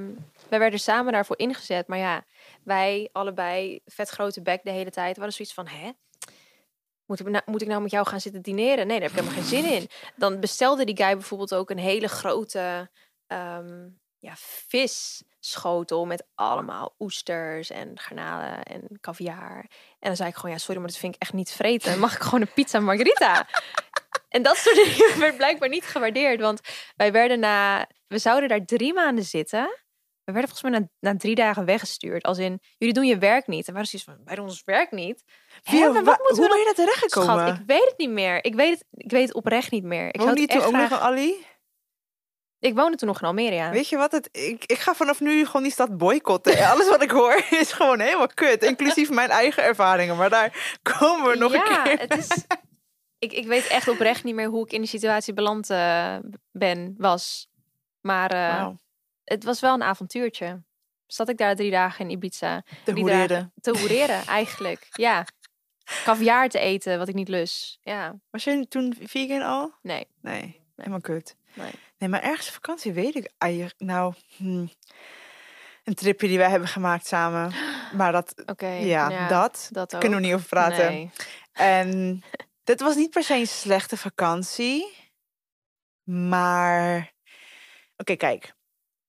[0.49, 1.87] wij werden samen daarvoor ingezet.
[1.87, 2.25] Maar ja,
[2.63, 5.15] wij allebei vet grote bek de hele tijd.
[5.17, 5.91] We hadden zoiets van, hè?
[7.11, 8.87] Moet ik, nou, moet ik nou met jou gaan zitten dineren?
[8.87, 9.89] Nee, daar heb ik helemaal geen zin in.
[10.17, 12.91] Dan bestelde die guy bijvoorbeeld ook een hele grote
[13.27, 19.59] ehm, ja, visschotel met allemaal oesters en garnalen en caviar.
[19.99, 21.99] En dan zei ik gewoon, ja, sorry, maar dat vind ik echt niet vreten.
[21.99, 23.49] Mag ik gewoon een pizza margarita?
[24.29, 26.41] en dat soort dingen werd blijkbaar niet gewaardeerd.
[26.41, 26.61] Want
[26.97, 29.79] wij werden na, we zouden daar drie maanden zitten.
[30.25, 32.23] We werden volgens mij na, na drie dagen weggestuurd.
[32.25, 33.67] Als in, jullie doen je werk niet.
[33.67, 35.25] En waren zoiets van, doen ons werk niet.
[35.65, 37.47] Maar wa- wat moeten hoe we ben je daar terechtgekomen?
[37.47, 38.45] Schat, ik weet het niet meer.
[38.45, 40.07] Ik weet het, ik weet het oprecht niet meer.
[40.07, 41.01] Ik, Woonde je toen ook nog graag...
[41.01, 41.47] Ali?
[42.59, 43.71] ik woonde toen nog in Almere, ja.
[43.71, 44.13] Weet je wat?
[44.13, 46.57] Het, ik, ik ga vanaf nu gewoon die stad boycotten.
[46.57, 48.63] En Alles wat ik hoor is gewoon helemaal kut.
[48.63, 50.17] Inclusief mijn eigen ervaringen.
[50.17, 51.99] Maar daar komen we nog ja, een keer.
[51.99, 52.45] Het is,
[53.19, 56.17] ik, ik weet echt oprecht niet meer hoe ik in die situatie beland eh,
[56.53, 57.49] ben, was.
[58.01, 58.69] Maar eh,
[59.33, 60.63] het was wel een avontuurtje.
[61.07, 63.53] Zat ik daar drie dagen in Ibiza te hoereren.
[63.61, 64.87] te hoereren eigenlijk.
[64.91, 65.27] Ja.
[66.05, 67.79] Caviar te eten, wat ik niet lus.
[67.83, 69.75] Ja, Was je toen vegan al?
[69.83, 70.07] nee.
[70.21, 71.37] Nee, helemaal kut.
[71.55, 71.71] Nee.
[71.99, 73.75] Nee, maar ergens op vakantie weet ik eigenlijk...
[73.81, 74.67] Nou, hm,
[75.85, 77.53] een tripje die wij hebben gemaakt samen.
[77.97, 78.67] Maar dat, Oké.
[78.69, 80.87] ja, dat dat kunnen we niet over praten.
[80.93, 81.11] Nee.
[81.53, 82.23] En
[82.65, 84.97] dit was niet per se een slechte vakantie.
[86.03, 87.13] Maar.
[87.97, 88.53] Oké, kijk.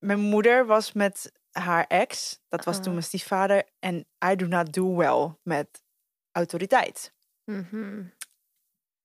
[0.02, 2.40] Mijn moeder was met haar ex.
[2.50, 2.92] Dat was toen Ah.
[2.92, 3.64] mijn stiefvader.
[3.80, 5.68] En I do not do well met
[6.32, 7.14] autoriteit.
[7.46, 8.02] Mhm.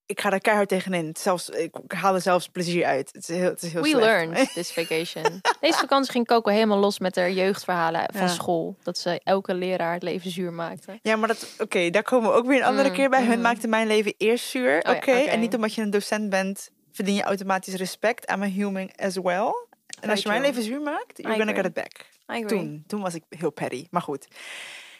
[0.06, 1.16] Ik ga daar keihard tegenin.
[1.18, 3.10] Zelfs, ik haal er zelfs plezier uit.
[3.12, 4.04] Het is heel, het is heel We slecht.
[4.04, 5.40] learned this vacation.
[5.60, 8.28] Deze vakantie ging Coco helemaal los met haar jeugdverhalen van Ja.
[8.28, 8.76] school.
[8.82, 10.98] Dat ze elke leraar het leven zuur maakte.
[11.02, 13.24] Ja, maar dat, oké, daar komen we ook weer een andere Mm, keer bij.
[13.24, 13.42] Hun mm.
[13.42, 14.78] maakte mijn leven eerst zuur.
[14.78, 15.30] Oké, Oh ja, oké.
[15.30, 18.30] en niet omdat je een docent bent, verdien je automatisch respect.
[18.30, 19.65] I'm a human as well.
[20.06, 22.06] En als je mijn leven zuur maakt, you're I gonna get it back.
[22.48, 24.28] Toen, toen was ik heel petty, maar goed.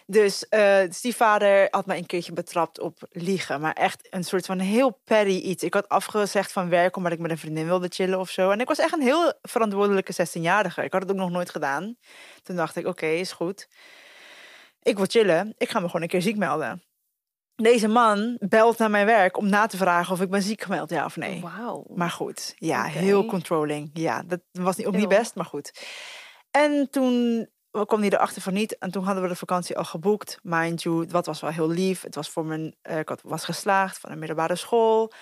[0.07, 3.61] Dus eh de stiefvader had mij een keertje betrapt op liegen.
[3.61, 5.62] Maar echt een soort van heel petty iets.
[5.62, 8.51] Ik had afgezegd van werk omdat ik met een vriendin wilde chillen of zo.
[8.51, 10.85] En ik was echt een heel verantwoordelijke 16-jarige.
[10.85, 11.97] Ik had het ook nog nooit gedaan.
[12.42, 13.69] Toen dacht ik, oké, is goed.
[14.83, 15.55] Ik wil chillen.
[15.59, 16.83] Ik ga me gewoon een keer ziek melden.
[17.57, 20.90] Deze man belt naar mijn werk om na te vragen of ik ben ziek gemeld,
[20.90, 21.40] ja of nee.
[21.40, 21.85] Wauw.
[21.95, 23.90] Maar goed, ja, heel controlling.
[23.92, 25.73] Ja, dat was niet, ook niet best, maar goed.
[26.51, 27.49] En toen
[27.85, 28.79] kwam hij erachter van niet.
[28.79, 30.38] En toen hadden we de vakantie al geboekt.
[30.42, 32.03] Mind you, wat was wel heel lief.
[32.03, 35.12] Het was voor mijn, eh, ik had, was geslaagd van een middelbare school.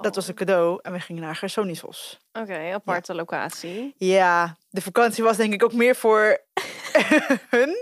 [0.00, 0.78] Dat was een cadeau.
[0.82, 2.18] En we gingen naar Gersonisos.
[2.32, 2.42] Oh.
[2.42, 3.94] Oké, aparte locatie.
[3.96, 6.38] Ja, de vakantie was denk ik ook meer voor
[7.56, 7.76] hun.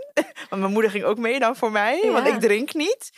[0.49, 2.11] Want mijn moeder ging ook mee dan voor mij.
[2.13, 3.11] Want ik drink niet.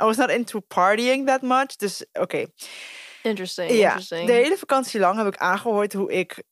[0.00, 1.76] I was not into partying that much.
[1.76, 2.46] Dus oké.
[3.22, 4.26] Interesting, Ja, interesting.
[4.26, 6.42] de hele vakantie lang heb ik aangehoord hoe ik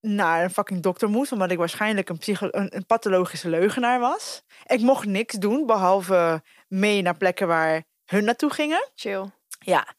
[0.00, 4.42] naar een fucking dokter moest, omdat ik waarschijnlijk een, psycho een, een pathologische leugenaar was.
[4.66, 8.90] Ik mocht niks doen behalve mee naar plekken waar hun naartoe gingen.
[8.94, 9.30] Chill.
[9.58, 9.94] Ja,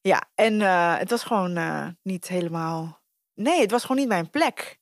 [0.00, 0.30] ja.
[0.34, 3.00] En eh, het was gewoon eh, niet helemaal.
[3.34, 4.78] Nee, het was gewoon niet mijn plek.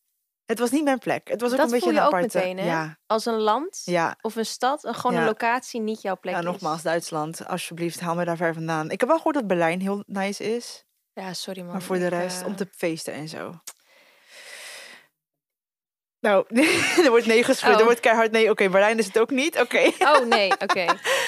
[0.49, 1.29] Het was niet mijn plek.
[1.29, 2.39] Het was ook Dat een beetje voel je een ook aparte.
[2.39, 2.65] meteen, hè?
[2.67, 4.17] Ja, Als een land ja.
[4.21, 5.19] of een stad, gewoon Ja.
[5.21, 6.45] een locatie niet jouw plek ja, is.
[6.47, 7.47] nogmaals, Duitsland.
[7.47, 8.91] Alsjeblieft, haal me daar ver vandaan.
[8.91, 10.85] Ik heb wel gehoord dat Berlijn heel nice is.
[11.13, 11.73] Ja, sorry man.
[11.73, 13.55] Maar voor de rest, eh, om te feesten en zo.
[16.29, 16.45] Nou,
[17.05, 17.73] er wordt nee geschud.
[17.73, 17.79] Oh.
[17.79, 18.51] Er wordt keihard nee.
[18.51, 19.61] Oké, Berlijn is het ook niet.
[19.61, 19.91] Oké.
[19.99, 20.85] Oh nee, oké.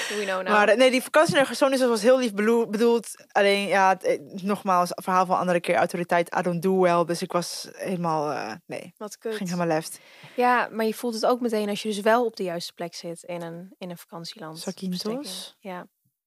[0.08, 0.48] We know now.
[0.48, 3.24] Maar eh, nee, die vakantie naar Gersonisos was heel lief bedoeld.
[3.32, 5.74] Alleen, ja, het, eh, nogmaals, verhaal van andere keer.
[5.74, 7.04] Autoriteit, I don't do well.
[7.04, 9.34] Dus ik was helemaal, eh, nee, Wat kut.
[9.34, 10.00] ging helemaal left.
[10.36, 12.94] Ja, maar je voelt het ook meteen als je dus wel op de juiste plek
[12.94, 14.58] zit in een, in een vakantieland.
[14.58, 15.56] Zakynthos?
[15.58, 15.86] Ja.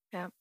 [0.10, 0.32] ja.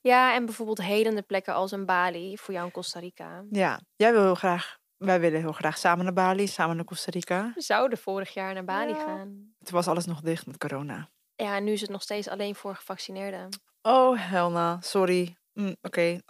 [0.00, 3.44] Ja, en bijvoorbeeld hedende plekken als een Bali, voor jou in Costa Rica.
[3.50, 7.10] Ja, jij wil heel graag, wij willen heel graag samen naar Bali, samen naar Costa
[7.10, 7.52] Rica.
[7.54, 9.04] We zouden vorig jaar naar Bali Ja.
[9.04, 9.28] gaan.
[9.62, 11.08] Toen was alles nog dicht met corona.
[11.36, 13.48] Ja, en nu is het nog steeds alleen voor gevaccineerden.
[13.82, 15.36] Oh, Helna, sorry.
[15.52, 16.20] Mm, Oké,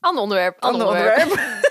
[0.00, 0.60] Ander onderwerp.
[0.60, 1.30] Ander, ander onderwerp.
[1.30, 1.66] onderwerp.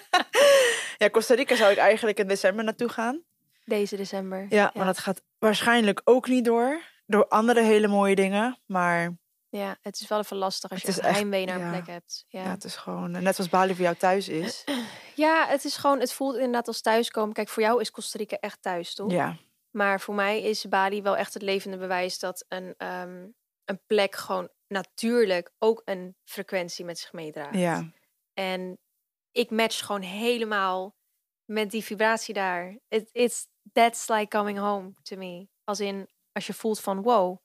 [0.98, 3.22] ja, Costa Rica zou ik eigenlijk in december naartoe gaan.
[3.64, 4.46] Deze december.
[4.48, 6.80] Ja, maar dat gaat waarschijnlijk ook niet door.
[7.06, 8.58] Door andere hele mooie dingen.
[8.66, 9.12] Maar
[9.54, 11.70] Ja, het is wel even lastig als Het je een echt- heimwee naar een ja.
[11.70, 12.24] plek hebt.
[12.28, 12.42] ja.
[12.42, 12.50] Ja.
[12.50, 14.64] het is gewoon, eh, net zoals Bali voor jou thuis is.
[15.14, 17.32] ja, het is gewoon, het voelt inderdaad als thuiskomen.
[17.34, 19.10] Kijk, voor jou is Costa Rica echt thuis, toch?
[19.10, 19.36] Ja,
[19.70, 23.26] Maar voor mij is Bali wel echt het levende bewijs dat een, ehm,
[23.64, 27.54] een plek gewoon natuurlijk ook een frequentie met zich meedraagt.
[27.58, 27.90] ja.
[28.34, 28.78] En
[29.32, 30.96] ik match gewoon helemaal
[31.44, 32.78] met die vibratie daar.
[32.88, 35.48] It, it's, that's like coming home to me.
[35.64, 37.38] Als in, Als je voelt van wow,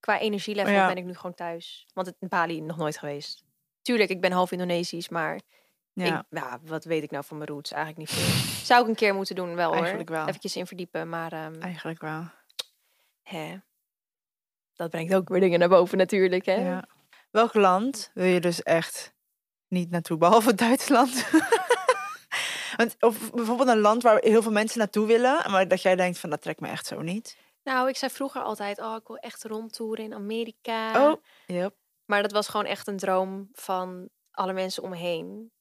[0.00, 0.86] qua energielevel Ja.
[0.86, 1.86] ben ik nu gewoon thuis.
[1.94, 3.44] Want het Bali nog nooit geweest.
[3.82, 5.40] Tuurlijk, ik ben half Indonesisch, maar
[5.92, 7.72] Ja, ik, ja, wat weet ik nou van mijn roots?
[7.72, 8.54] Eigenlijk niet veel.
[8.66, 9.76] Zou ik een keer moeten doen, wel hoor.
[9.78, 10.26] Eigenlijk wel.
[10.26, 12.24] Eventjes in verdiepen, maar ehm, eigenlijk wel.
[13.22, 13.56] hè.
[14.74, 16.46] dat brengt ook weer dingen naar boven natuurlijk.
[16.46, 16.54] Hè?
[16.54, 16.88] Ja.
[17.30, 19.14] Welk land wil je dus echt
[19.68, 21.24] niet naartoe, behalve Duitsland?
[22.76, 26.18] Want, of bijvoorbeeld een land waar heel veel mensen naartoe willen, maar dat jij denkt
[26.18, 27.36] van dat trekt me echt zo niet.
[27.66, 31.10] Nou, ik zei vroeger altijd, oh, ik wil echt rondtoeren in Amerika.
[31.10, 31.76] Oh, yep.
[32.04, 35.52] Maar dat was gewoon echt een droom van alle mensen om me heen.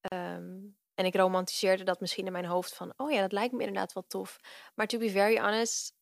[0.00, 0.56] Ehm,
[0.94, 3.92] en ik romantiseerde dat misschien in mijn hoofd van, oh ja, dat lijkt me inderdaad
[3.92, 4.38] wel tof.
[4.74, 5.92] Maar to be very honest,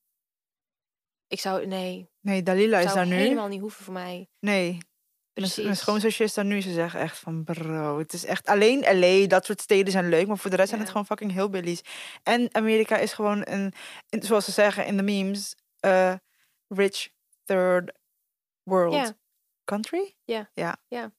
[1.27, 3.15] ik zou, nee, Nee, Dalila is daar nu.
[3.15, 4.29] helemaal niet hoeven voor mij.
[4.39, 4.79] Nee,
[5.43, 5.65] Precies.
[5.65, 6.61] mijn schoonzusje is daar nu.
[6.61, 10.27] Ze zeggen echt van bro, het is echt alleen LA, dat soort steden zijn leuk,
[10.27, 11.81] maar voor de rest zijn het gewoon fucking hillbillies.
[12.23, 13.73] En Amerika is gewoon een,
[14.09, 16.15] in- zoals ze zeggen in de memes, eh,
[16.69, 17.09] rich
[17.45, 17.93] third
[18.63, 19.13] world Ja.
[19.65, 20.15] country.
[20.25, 20.51] Ja.
[20.55, 20.77] Ja.
[20.89, 21.13] Ja.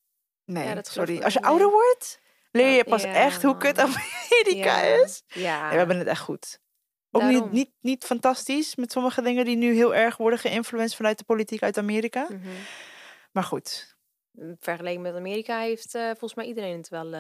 [0.46, 1.22] Nee, dat sorry.
[1.24, 2.20] Als je ouder wordt,
[2.52, 3.78] leer je pas echt hoe kut.
[3.80, 5.04] Amerika Ja.
[5.04, 5.24] is.
[5.28, 5.62] Ja.
[5.62, 6.60] Nee, we hebben het echt goed.
[7.12, 7.52] Ook niet, Daarom.
[7.54, 11.62] niet, niet fantastisch met sommige dingen die nu heel erg worden geïnfluenced vanuit de politiek
[11.64, 12.28] uit Amerika.
[12.30, 12.48] Mhm.
[13.32, 13.97] Maar goed.
[14.60, 17.12] Vergeleken met Amerika heeft eh, volgens mij iedereen het wel eh,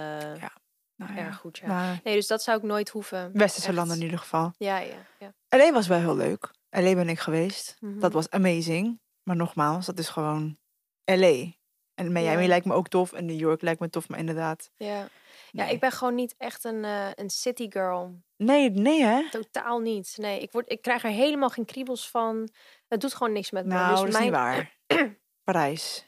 [0.95, 1.17] Nou, ja.
[1.17, 1.57] erg goed.
[1.57, 1.67] Ja.
[1.67, 3.29] Nou, Nee, dus dat zou ik nooit hoeven.
[3.33, 3.77] westerse Echt.
[3.77, 4.53] landen in ieder geval.
[4.57, 5.33] Ja, ja, ja.
[5.49, 6.51] LA was wel heel leuk.
[6.69, 7.77] LA ben ik geweest.
[7.79, 7.99] Mhm.
[7.99, 8.99] Dat was amazing.
[9.23, 10.57] Maar nogmaals, dat is gewoon
[11.03, 11.45] LA.
[11.93, 12.47] En Miami Ja.
[12.47, 13.13] lijkt me ook tof.
[13.13, 14.71] En New York lijkt me tof, maar inderdaad.
[14.75, 14.87] Ja.
[14.87, 15.07] ja,
[15.51, 15.73] nee.
[15.73, 18.21] ik ben gewoon niet echt een, eh, een city girl.
[18.37, 19.29] Nee, nee hè?
[19.29, 20.13] Totaal niet.
[20.17, 22.49] Nee, ik, word, ik krijg er helemaal geen kriebels van.
[22.87, 23.73] Het doet gewoon niks met me.
[23.73, 24.77] Nou, dus dat is mijn, niet waar.
[25.43, 26.06] Parijs.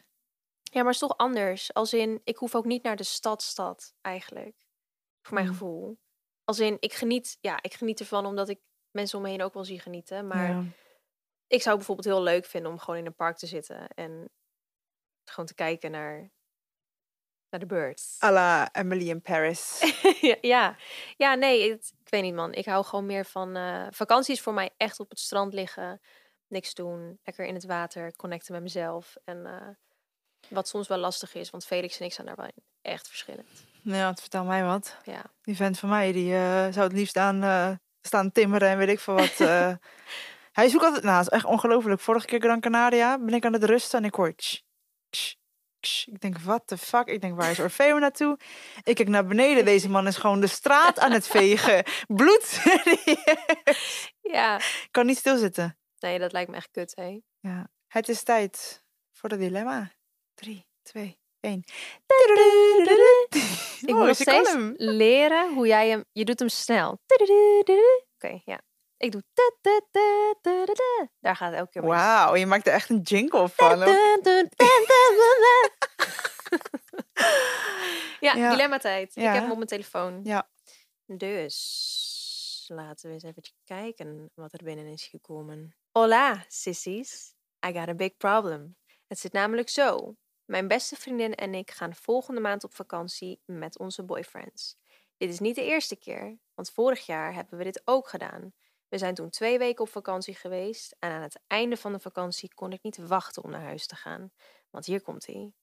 [0.70, 1.74] Ja, maar het is toch anders.
[1.74, 4.56] Als in, ik hoef ook niet naar de stadstad eigenlijk.
[5.22, 5.52] Voor mijn Mm.
[5.52, 6.00] gevoel.
[6.44, 8.60] Als in, ik geniet, ja, ik geniet ervan omdat ik
[8.92, 10.28] mensen om me heen ook wel zie genieten.
[10.28, 10.64] Maar Ja.
[11.48, 13.88] ik zou bijvoorbeeld heel leuk vinden om gewoon in een park te zitten.
[13.88, 14.30] En
[15.26, 16.32] gewoon te kijken naar,
[17.50, 18.18] naar de birds.
[18.24, 19.80] À la Emily in Paris.
[20.42, 20.76] ja,
[21.18, 21.36] ja.
[21.36, 22.54] nee, het- ik weet niet man.
[22.54, 23.56] Ik hou gewoon meer van...
[23.56, 26.02] eh vakantie is voor mij echt op het strand liggen.
[26.48, 27.20] Niks doen.
[27.24, 28.16] Lekker in het water.
[28.16, 29.16] Connecten met mezelf.
[29.24, 29.68] En eh,
[30.48, 31.50] wat soms wel lastig is.
[31.50, 33.48] Want Felix en ik zijn daar wel echt verschillend.
[33.82, 34.98] nou, ja, vertel mij wat.
[35.04, 35.22] Ja.
[35.42, 37.72] Die vent van mij, die eh, zou het liefst aan eh,
[38.02, 39.40] staan timmeren en weet ik veel wat.
[39.40, 39.74] eh.
[40.60, 42.02] hij zoekt altijd, nou, het is echt ongelooflijk.
[42.02, 44.36] Vorige keer Gran Canaria ben ik aan het rusten en ik hoor...
[44.36, 44.62] tsch,
[45.10, 45.34] tsch,
[45.80, 46.08] tsch.
[46.08, 47.08] Ik denk, what the fuck?
[47.08, 48.40] Ik denk, waar is Orfeo naartoe?
[48.84, 49.66] Ik kijk naar beneden.
[49.66, 51.84] Deze man is gewoon de straat aan het vegen.
[52.08, 52.62] Bloed.
[54.22, 54.60] Ja.
[54.92, 55.78] kan niet stilzitten.
[56.00, 57.20] Nee, dat lijkt me echt kut, hè.
[57.40, 57.68] Ja.
[57.88, 59.92] Het is tijd voor het dilemma.
[60.40, 61.64] Drie, twee, één.
[63.82, 64.74] Ik Oh, moet nog ze kan steeds hem.
[64.78, 66.06] leren hoe jij hem...
[66.12, 67.00] Je doet hem snel.
[68.16, 68.62] Oké, ja.
[68.98, 69.24] Ik doe...
[71.20, 71.82] Daar gaat het elke keer.
[71.86, 73.80] Wauw, je maakt er echt een jingle van.
[78.20, 78.50] Ja, Ja.
[78.50, 79.16] dilemma tijd.
[79.16, 80.20] Ik heb hem op mijn telefoon.
[80.24, 80.50] Ja.
[81.06, 85.76] Dus laten we eens even kijken wat er binnen is gekomen.
[85.92, 87.34] Hola, sissies.
[87.68, 88.78] I got a big problem.
[89.08, 90.16] Het zit namelijk zo.
[90.50, 94.78] Mijn beste vriendin en ik gaan volgende maand op vakantie met onze boyfriends.
[95.18, 98.54] Dit is niet de eerste keer, want vorig jaar hebben we dit ook gedaan.
[98.88, 102.54] We zijn toen twee weken op vakantie geweest en aan het einde van de vakantie
[102.54, 104.32] kon ik niet wachten om naar huis te gaan.
[104.70, 105.54] Want hier komt hij.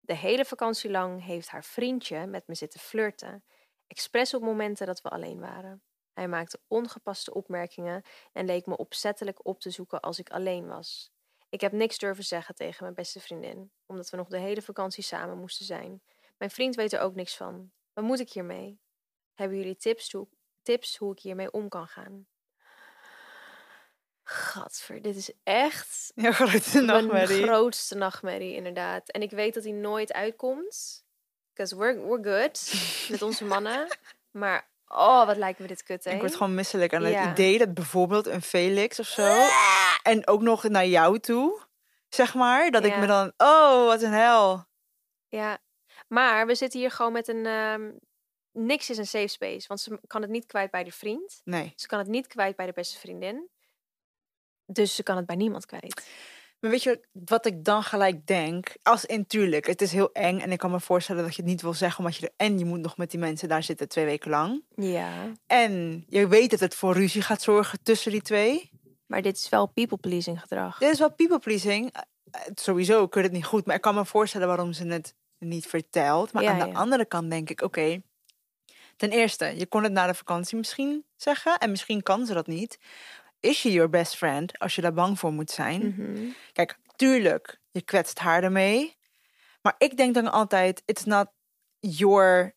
[0.00, 3.44] De hele vakantie lang heeft haar vriendje met me zitten flirten.
[3.86, 5.82] Expres op momenten dat we alleen waren.
[6.12, 11.13] Hij maakte ongepaste opmerkingen en leek me opzettelijk op te zoeken als ik alleen was.
[11.54, 15.02] Ik heb niks durven zeggen tegen mijn beste vriendin, omdat we nog de hele vakantie
[15.02, 16.02] samen moesten zijn.
[16.38, 17.70] Mijn vriend weet er ook niks van.
[17.92, 18.80] Wat moet ik hiermee?
[19.34, 20.28] Hebben jullie tips, hoe,
[20.62, 22.26] tips hoe ik hiermee om kan gaan?
[24.22, 27.42] Gadver, dit is echt Ja, grote mijn nachtmerrie.
[27.42, 29.08] grootste nachtmerrie, inderdaad.
[29.10, 31.04] En ik weet dat hij nooit uitkomt.
[31.52, 32.72] Because we're, we're good
[33.10, 33.86] met onze mannen.
[34.30, 36.10] Maar, oh, wat lijkt me dit kut, hè?
[36.10, 37.30] Ik word gewoon misselijk aan het Ja.
[37.32, 39.22] idee dat bijvoorbeeld een Felix of zo.
[40.04, 41.60] En ook nog naar jou toe,
[42.08, 42.70] zeg maar.
[42.70, 44.64] Dat ik me dan, oh, wat een hel.
[45.28, 45.58] Ja,
[46.08, 47.46] maar we zitten hier gewoon met een...
[47.46, 47.90] ehm,
[48.52, 49.68] niks is een safe space.
[49.68, 51.40] Want ze kan het niet kwijt bij de vriend.
[51.44, 51.72] Nee.
[51.76, 53.48] Ze kan het niet kwijt bij de beste vriendin.
[54.66, 56.06] Dus ze kan het bij niemand kwijt.
[56.60, 58.76] Maar weet je wat ik dan gelijk denk?
[58.82, 60.38] Als in, tuurlijk, het is heel eng.
[60.38, 61.98] En ik kan me voorstellen dat je het niet wil zeggen.
[62.04, 64.64] Omdat je er, en je moet nog met die mensen daar zitten twee weken lang.
[64.76, 65.32] Ja.
[65.46, 68.70] En je weet dat het voor ruzie gaat zorgen tussen die twee.
[69.06, 70.78] Maar dit is wel people-pleasing gedrag.
[70.78, 71.92] Dit is wel people pleasing.
[71.92, 73.66] Eh, eh, Sowieso kun je het niet goed.
[73.66, 76.32] Maar ik kan me voorstellen waarom ze het niet vertelt.
[76.32, 76.72] Maar Ja, aan de ja.
[76.78, 78.02] andere kant denk ik, oké.
[78.96, 81.58] ten eerste, je kon het na de vakantie misschien zeggen.
[81.58, 82.78] En misschien kan ze dat niet.
[83.40, 85.86] is she your best friend als je daar bang voor moet zijn?
[85.88, 86.28] Mhm.
[86.52, 88.96] Kijk, tuurlijk, je kwetst haar ermee.
[89.62, 91.26] Maar ik denk dan altijd, it's not
[91.80, 92.54] your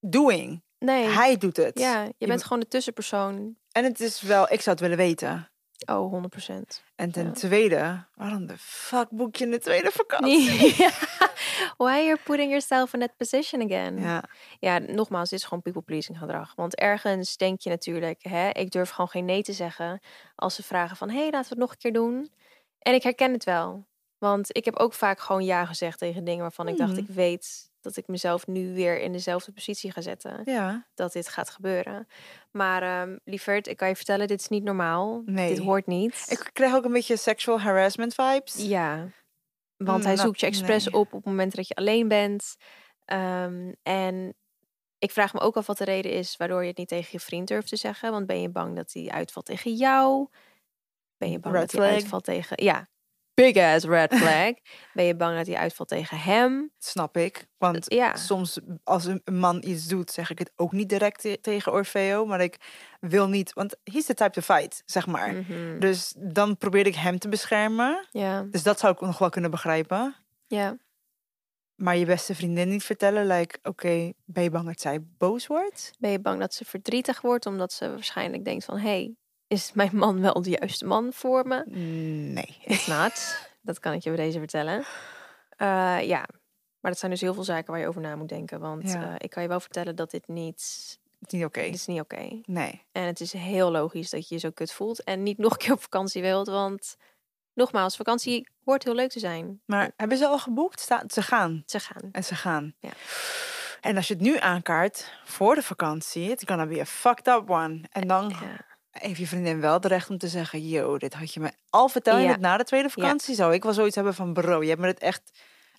[0.00, 0.62] doing.
[0.78, 1.04] Nee.
[1.08, 1.78] Hij doet het.
[1.78, 3.56] Ja, je Je bent be- gewoon de tussenpersoon.
[3.72, 5.49] En het is wel, ik zou het willen weten.
[5.90, 6.82] Oh, 100%.
[6.96, 7.32] En ten Ja.
[7.32, 10.74] tweede, waarom de fuck boek je een tweede vakantie?
[10.76, 10.90] Ja.
[11.76, 13.98] Why you're putting yourself in that position again?
[14.00, 14.24] Ja,
[14.58, 16.52] Ja, nogmaals, dit is gewoon people pleasing gedrag.
[16.56, 20.00] Want ergens denk je natuurlijk, hè, ik durf gewoon geen nee te zeggen
[20.34, 22.30] als ze vragen van, hé, hey, laten we het nog een keer doen.
[22.78, 23.86] En ik herken het wel.
[24.18, 27.00] Want ik heb ook vaak gewoon ja gezegd tegen dingen waarvan ik dacht, Mhm.
[27.00, 30.40] ik weet dat ik mezelf nu weer in dezelfde positie ga zetten.
[30.44, 30.86] ja.
[30.94, 32.06] Dat dit gaat gebeuren.
[32.50, 35.22] Maar ehm lieverd, ik kan je vertellen, dit is niet normaal.
[35.24, 35.60] Dit Nee.
[35.60, 36.24] hoort niet.
[36.28, 38.54] Ik krijg ook een beetje sexual harassment vibes.
[38.56, 38.96] Ja,
[39.76, 40.94] want hij Mm, nou, zoekt je expres nee.
[40.94, 42.56] op op het moment dat je alleen bent.
[43.04, 44.34] Ehm, en
[44.98, 47.20] ik vraag me ook af wat de reden is waardoor je het niet tegen je
[47.20, 48.10] vriend durft te zeggen.
[48.10, 50.28] Want ben je bang dat hij uitvalt tegen jou?
[51.16, 52.00] Ben je bang Red dat hij flag.
[52.00, 52.64] uitvalt tegen...
[52.64, 52.88] Ja,
[53.42, 54.52] big ass red flag.
[54.94, 56.70] ben je bang dat hij uitvalt tegen hem?
[56.78, 57.46] Snap ik.
[57.58, 61.38] Want Ja, soms als een man iets doet, zeg ik het ook niet direct te-
[61.40, 62.26] tegen Orfeo.
[62.26, 62.56] Maar ik
[63.00, 65.32] wil niet, want he's the type to fight, zeg maar.
[65.34, 68.06] mhm, Dus dan probeer ik hem te beschermen.
[68.10, 70.14] ja, Dus dat zou ik nog wel kunnen begrijpen.
[70.46, 70.76] ja.
[71.74, 75.90] Maar je beste vriendin niet vertellen, like, oké, ben je bang dat zij boos wordt?
[75.98, 78.76] Ben je bang dat ze verdrietig wordt omdat ze waarschijnlijk denkt van...
[78.78, 79.14] hé, hey,
[79.50, 81.62] is mijn man wel de juiste man voor me?
[82.32, 82.56] Nee.
[82.64, 83.48] It's not.
[83.62, 84.84] dat kan ik je bij deze vertellen.
[85.56, 86.24] Eh, ja,
[86.80, 88.60] maar dat zijn dus heel veel zaken waar je over na moet denken.
[88.60, 89.08] Want Ja.
[89.08, 90.98] eh, ik kan je wel vertellen dat dit niet...
[91.20, 91.60] Het is niet oké.
[91.60, 92.40] Dit is niet oké.
[92.44, 92.82] Nee.
[92.92, 95.04] En het is heel logisch dat je je zo kut voelt.
[95.04, 96.46] En niet nog een keer op vakantie wilt.
[96.48, 96.96] Want
[97.54, 99.60] nogmaals, vakantie hoort heel leuk te zijn.
[99.66, 100.80] Maar hebben ze al geboekt?
[100.80, 101.62] Sta- ze gaan.
[101.66, 102.08] Ze gaan.
[102.12, 102.74] En ze gaan.
[102.80, 102.90] Ja.
[103.80, 107.50] En als je het nu aankaart voor de vakantie, it's gonna be a fucked up
[107.50, 107.80] one.
[107.90, 108.68] En dan Ja.
[108.90, 111.88] Heeft je vriendin wel het recht om te zeggen, yo, dit had je me al
[111.88, 112.30] vertel je Ja.
[112.30, 113.34] het na de tweede vakantie.
[113.34, 115.30] Zou ik wel zoiets hebben van, bro, je hebt me dit echt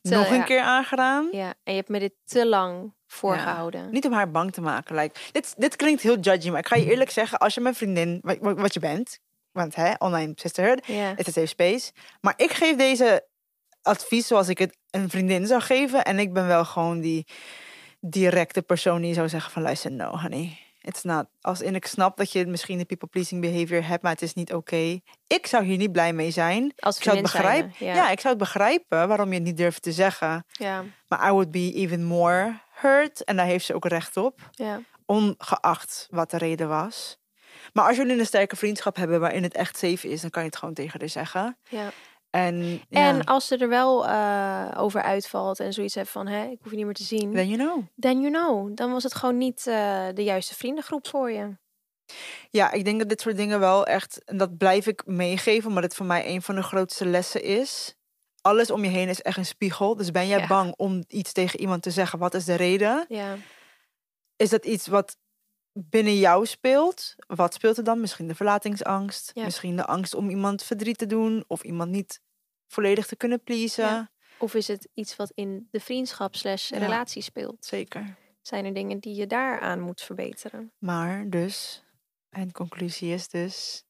[0.01, 0.43] Te- nog een ja.
[0.43, 1.27] keer aangedaan.
[1.31, 3.91] ja, en je hebt me dit te lang voorgehouden.
[3.91, 4.95] Niet om haar bang te maken.
[4.95, 7.75] Like, dit, dit klinkt heel judgy, maar ik ga je eerlijk zeggen, als je mijn
[7.75, 9.19] vriendin, wat, je bent,
[9.51, 11.13] want hè, online sisterhood, Ja.
[11.15, 11.91] het is een safe space.
[12.21, 13.27] Maar ik geef deze
[13.81, 16.03] advies zoals ik het een vriendin zou geven.
[16.05, 17.25] En ik ben wel gewoon die
[17.99, 20.57] directe persoon die zou zeggen van, luister, no honey.
[20.83, 21.25] It's not.
[21.41, 24.33] Als in ik snap dat je misschien een people pleasing behavior hebt, maar het is
[24.33, 24.99] niet oké.
[25.27, 26.73] Ik zou hier niet blij mee zijn.
[26.75, 27.73] Als Ik zou het begrijpen.
[27.77, 27.93] Ja.
[27.93, 28.09] Ja.
[28.09, 30.45] ik zou het begrijpen waarom je het niet durft te zeggen.
[30.51, 30.83] ja.
[31.07, 33.23] Maar I would be even more hurt.
[33.23, 34.49] En daar heeft ze ook recht op.
[34.51, 34.81] ja.
[35.05, 37.17] Ongeacht wat de reden was.
[37.73, 40.47] Maar als jullie een sterke vriendschap hebben waarin het echt safe is, dan kan je
[40.49, 41.57] het gewoon tegen haar zeggen.
[41.69, 41.91] ja.
[42.31, 46.43] En, ja, En als ze er wel eh, over uitvalt en zoiets heeft van, hè,
[46.45, 47.33] ik hoef je niet meer te zien.
[47.33, 47.83] then you know.
[47.99, 48.75] Then you know.
[48.77, 51.57] Dan was het gewoon niet eh, de juiste vriendengroep voor je.
[52.49, 55.83] Ja, ik denk dat dit soort dingen wel echt, en dat blijf ik meegeven, omdat
[55.83, 57.95] het voor mij een van de grootste lessen is.
[58.41, 59.95] Alles om je heen is echt een spiegel.
[59.95, 60.47] Dus ben jij Ja.
[60.47, 62.19] bang om iets tegen iemand te zeggen?
[62.19, 63.05] Wat is de reden?
[63.07, 63.35] Ja.
[64.35, 65.17] Is dat iets wat
[65.73, 67.15] binnen jou speelt?
[67.27, 67.99] Wat speelt er dan?
[68.01, 69.31] Misschien de verlatingsangst.
[69.33, 69.43] Ja.
[69.43, 71.43] Misschien de angst om iemand verdriet te doen.
[71.47, 72.21] Of iemand niet
[72.67, 73.85] volledig te kunnen pleasen.
[73.85, 74.11] Ja.
[74.37, 76.77] Of is het iets wat in de vriendschap slash Ja.
[76.77, 77.65] relatie speelt?
[77.65, 78.15] Zeker.
[78.41, 80.71] Zijn er dingen die je daaraan moet verbeteren?
[80.77, 81.83] Maar dus,
[82.29, 83.83] eindconclusie is dus...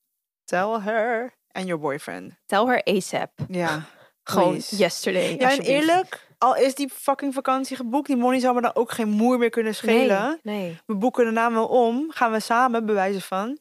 [0.43, 2.33] Tell her and your boyfriend.
[2.45, 3.31] Tel haar ASAP.
[3.47, 3.85] Ja.
[4.23, 5.35] Gewoon yesterday.
[5.37, 8.91] Ja, en eerlijk, al is die fucking vakantie geboekt, die money zou me dan ook
[8.91, 10.39] geen moer meer kunnen schelen.
[10.43, 10.79] Nee, nee.
[10.85, 13.55] We boeken de naam wel om, gaan we samen bewijzen van.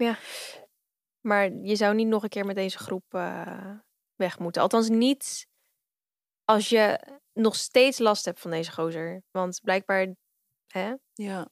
[1.21, 3.71] Maar je zou niet nog een keer met deze groep eh,
[4.17, 4.63] weg moeten.
[4.63, 5.47] Althans niet
[6.45, 7.01] als je
[7.33, 9.23] nog steeds last hebt van deze gozer.
[9.31, 10.15] Want blijkbaar,
[10.67, 10.95] hè?
[11.13, 11.49] Ja.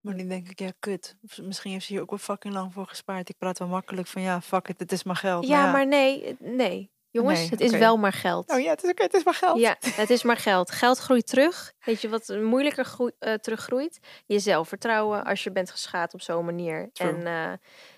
[0.00, 1.16] Maar nu denk ik, ja, kut.
[1.42, 3.28] Misschien heeft ze hier ook wel fucking lang voor gespaard.
[3.28, 5.46] Ik praat wel makkelijk van, ja, fuck it, het is maar geld.
[5.46, 6.91] Ja, maar nee, nee.
[7.12, 8.50] Jongens, Nee, het is wel maar geld.
[8.50, 9.58] Oh ja, het is oké, het is maar geld.
[9.60, 10.70] Ja, het is maar geld.
[10.70, 11.72] Geld groeit terug.
[11.84, 13.98] Weet je wat moeilijker groei, eh, teruggroeit?
[14.26, 16.90] Je zelfvertrouwen als je bent geschaad op zo'n manier.
[16.92, 17.08] True.
[17.08, 17.52] En eh,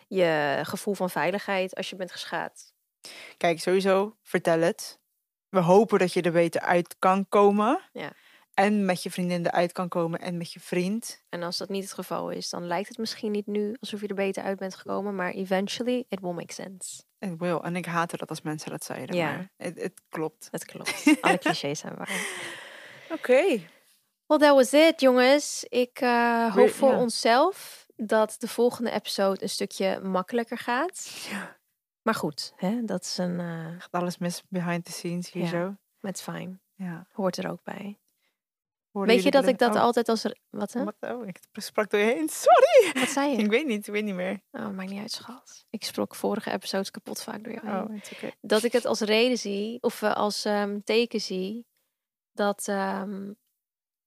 [0.09, 2.73] je gevoel van veiligheid als je bent geschaad.
[3.37, 4.99] Kijk, sowieso, vertel het.
[5.49, 7.81] We hopen dat je er beter uit kan komen.
[7.93, 8.13] Ja.
[8.55, 11.23] En met je vriendin eruit kan komen en met je vriend.
[11.29, 14.07] En als dat niet het geval is, dan lijkt het misschien niet nu alsof je
[14.09, 15.15] er beter uit bent gekomen.
[15.15, 17.03] Maar eventually, it will make sense.
[17.19, 17.65] Het wil.
[17.65, 19.17] En ik haatte dat als mensen dat zeiden.
[19.17, 19.31] Ja.
[19.31, 20.49] Maar het, het klopt.
[20.51, 21.05] Het klopt.
[21.21, 22.27] Alle clichés zijn waar.
[23.11, 23.61] Oké.
[24.27, 25.65] Well, that was it, jongens.
[25.69, 31.27] Ik eh, hoop voor onszelf dat de volgende episode een stukje makkelijker gaat.
[31.31, 31.57] Ja.
[32.03, 33.41] Maar goed, hè, dat is een...
[33.41, 35.49] eh Gaat alles mis behind the scenes hier Ja.
[35.49, 35.75] zo.
[36.01, 36.61] met fijn.
[36.75, 37.07] Ja.
[37.13, 37.99] Hoort er ook bij.
[38.95, 40.27] Hoorden Weet je dat ik dat oh, altijd als...
[40.51, 40.85] Wat, hè?
[40.85, 42.29] Wat, oh, ik sprak door je heen.
[42.29, 43.01] Sorry.
[43.01, 43.37] Wat zei je?
[43.37, 44.41] Ik weet niet, ik weet niet meer.
[44.53, 45.67] Oh, maakt niet uit, schat.
[45.71, 48.03] Ik sprok vorige episodes kapot vaak door jou heen.
[48.23, 48.31] Oh.
[48.41, 51.67] Dat ik het als reden zie, of eh, als ehm, teken zie,
[52.33, 53.33] dat ehm,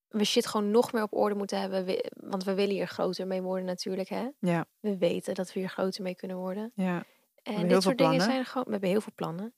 [0.08, 1.86] we shit gewoon nog meer op orde moeten hebben.
[2.14, 4.30] Want we willen hier groter mee worden natuurlijk, hè.
[4.40, 6.72] Ja, We weten dat we hier groter mee kunnen worden.
[6.76, 7.06] ja.
[7.44, 8.22] En dit soort dingen plannen.
[8.22, 8.66] zijn gewoon...
[8.66, 9.54] We hebben heel veel plannen.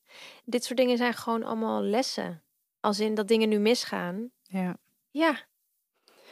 [0.45, 2.43] Dit soort dingen zijn gewoon allemaal lessen.
[2.79, 4.31] Als in dat dingen nu misgaan.
[4.43, 4.77] ja.
[5.11, 5.47] Ja,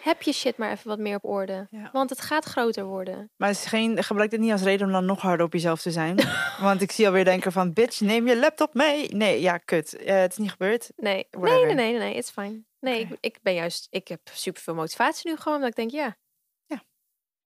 [0.01, 1.67] heb je shit maar even wat meer op orde.
[1.69, 1.89] Ja.
[1.91, 3.31] Want het gaat groter worden.
[3.35, 5.81] Maar het is geen, gebruik dit niet als reden om dan nog harder op jezelf
[5.81, 6.15] te zijn.
[6.61, 9.09] Want ik zie alweer denken van, bitch, neem je laptop mee.
[9.15, 9.95] Nee, ja, kut.
[9.95, 10.91] Eh, het is niet gebeurd.
[10.95, 11.65] Nee, nee, Whatever.
[11.65, 12.63] nee, nee, nee, nee, it's fine.
[12.79, 15.91] Nee, ik, ik ben juist, ik heb super veel motivatie nu gewoon, dat ik denk,
[15.91, 16.17] ja,
[16.65, 16.83] Ja.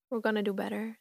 [0.08, 1.00] we're gonna do better.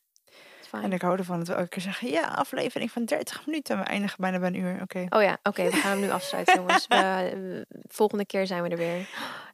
[0.73, 3.79] En ik hou ervan dat we elke keer zeggen, ja, aflevering van 30 minuten.
[3.79, 4.79] We eindigen bijna bij een uur.
[4.83, 5.07] Oké.
[5.09, 6.87] Oh ja, oké, we gaan hem nu afsluiten, jongens.
[6.87, 9.09] We, volgende keer zijn we er weer.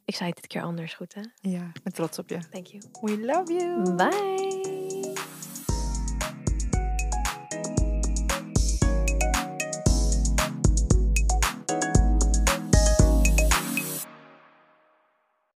[0.05, 1.21] Ik zei het dit keer anders, goed hè?
[1.41, 2.37] Ja, ben trots op je.
[2.51, 2.83] Thank you.
[3.01, 3.95] We love you.
[3.95, 4.46] Bye.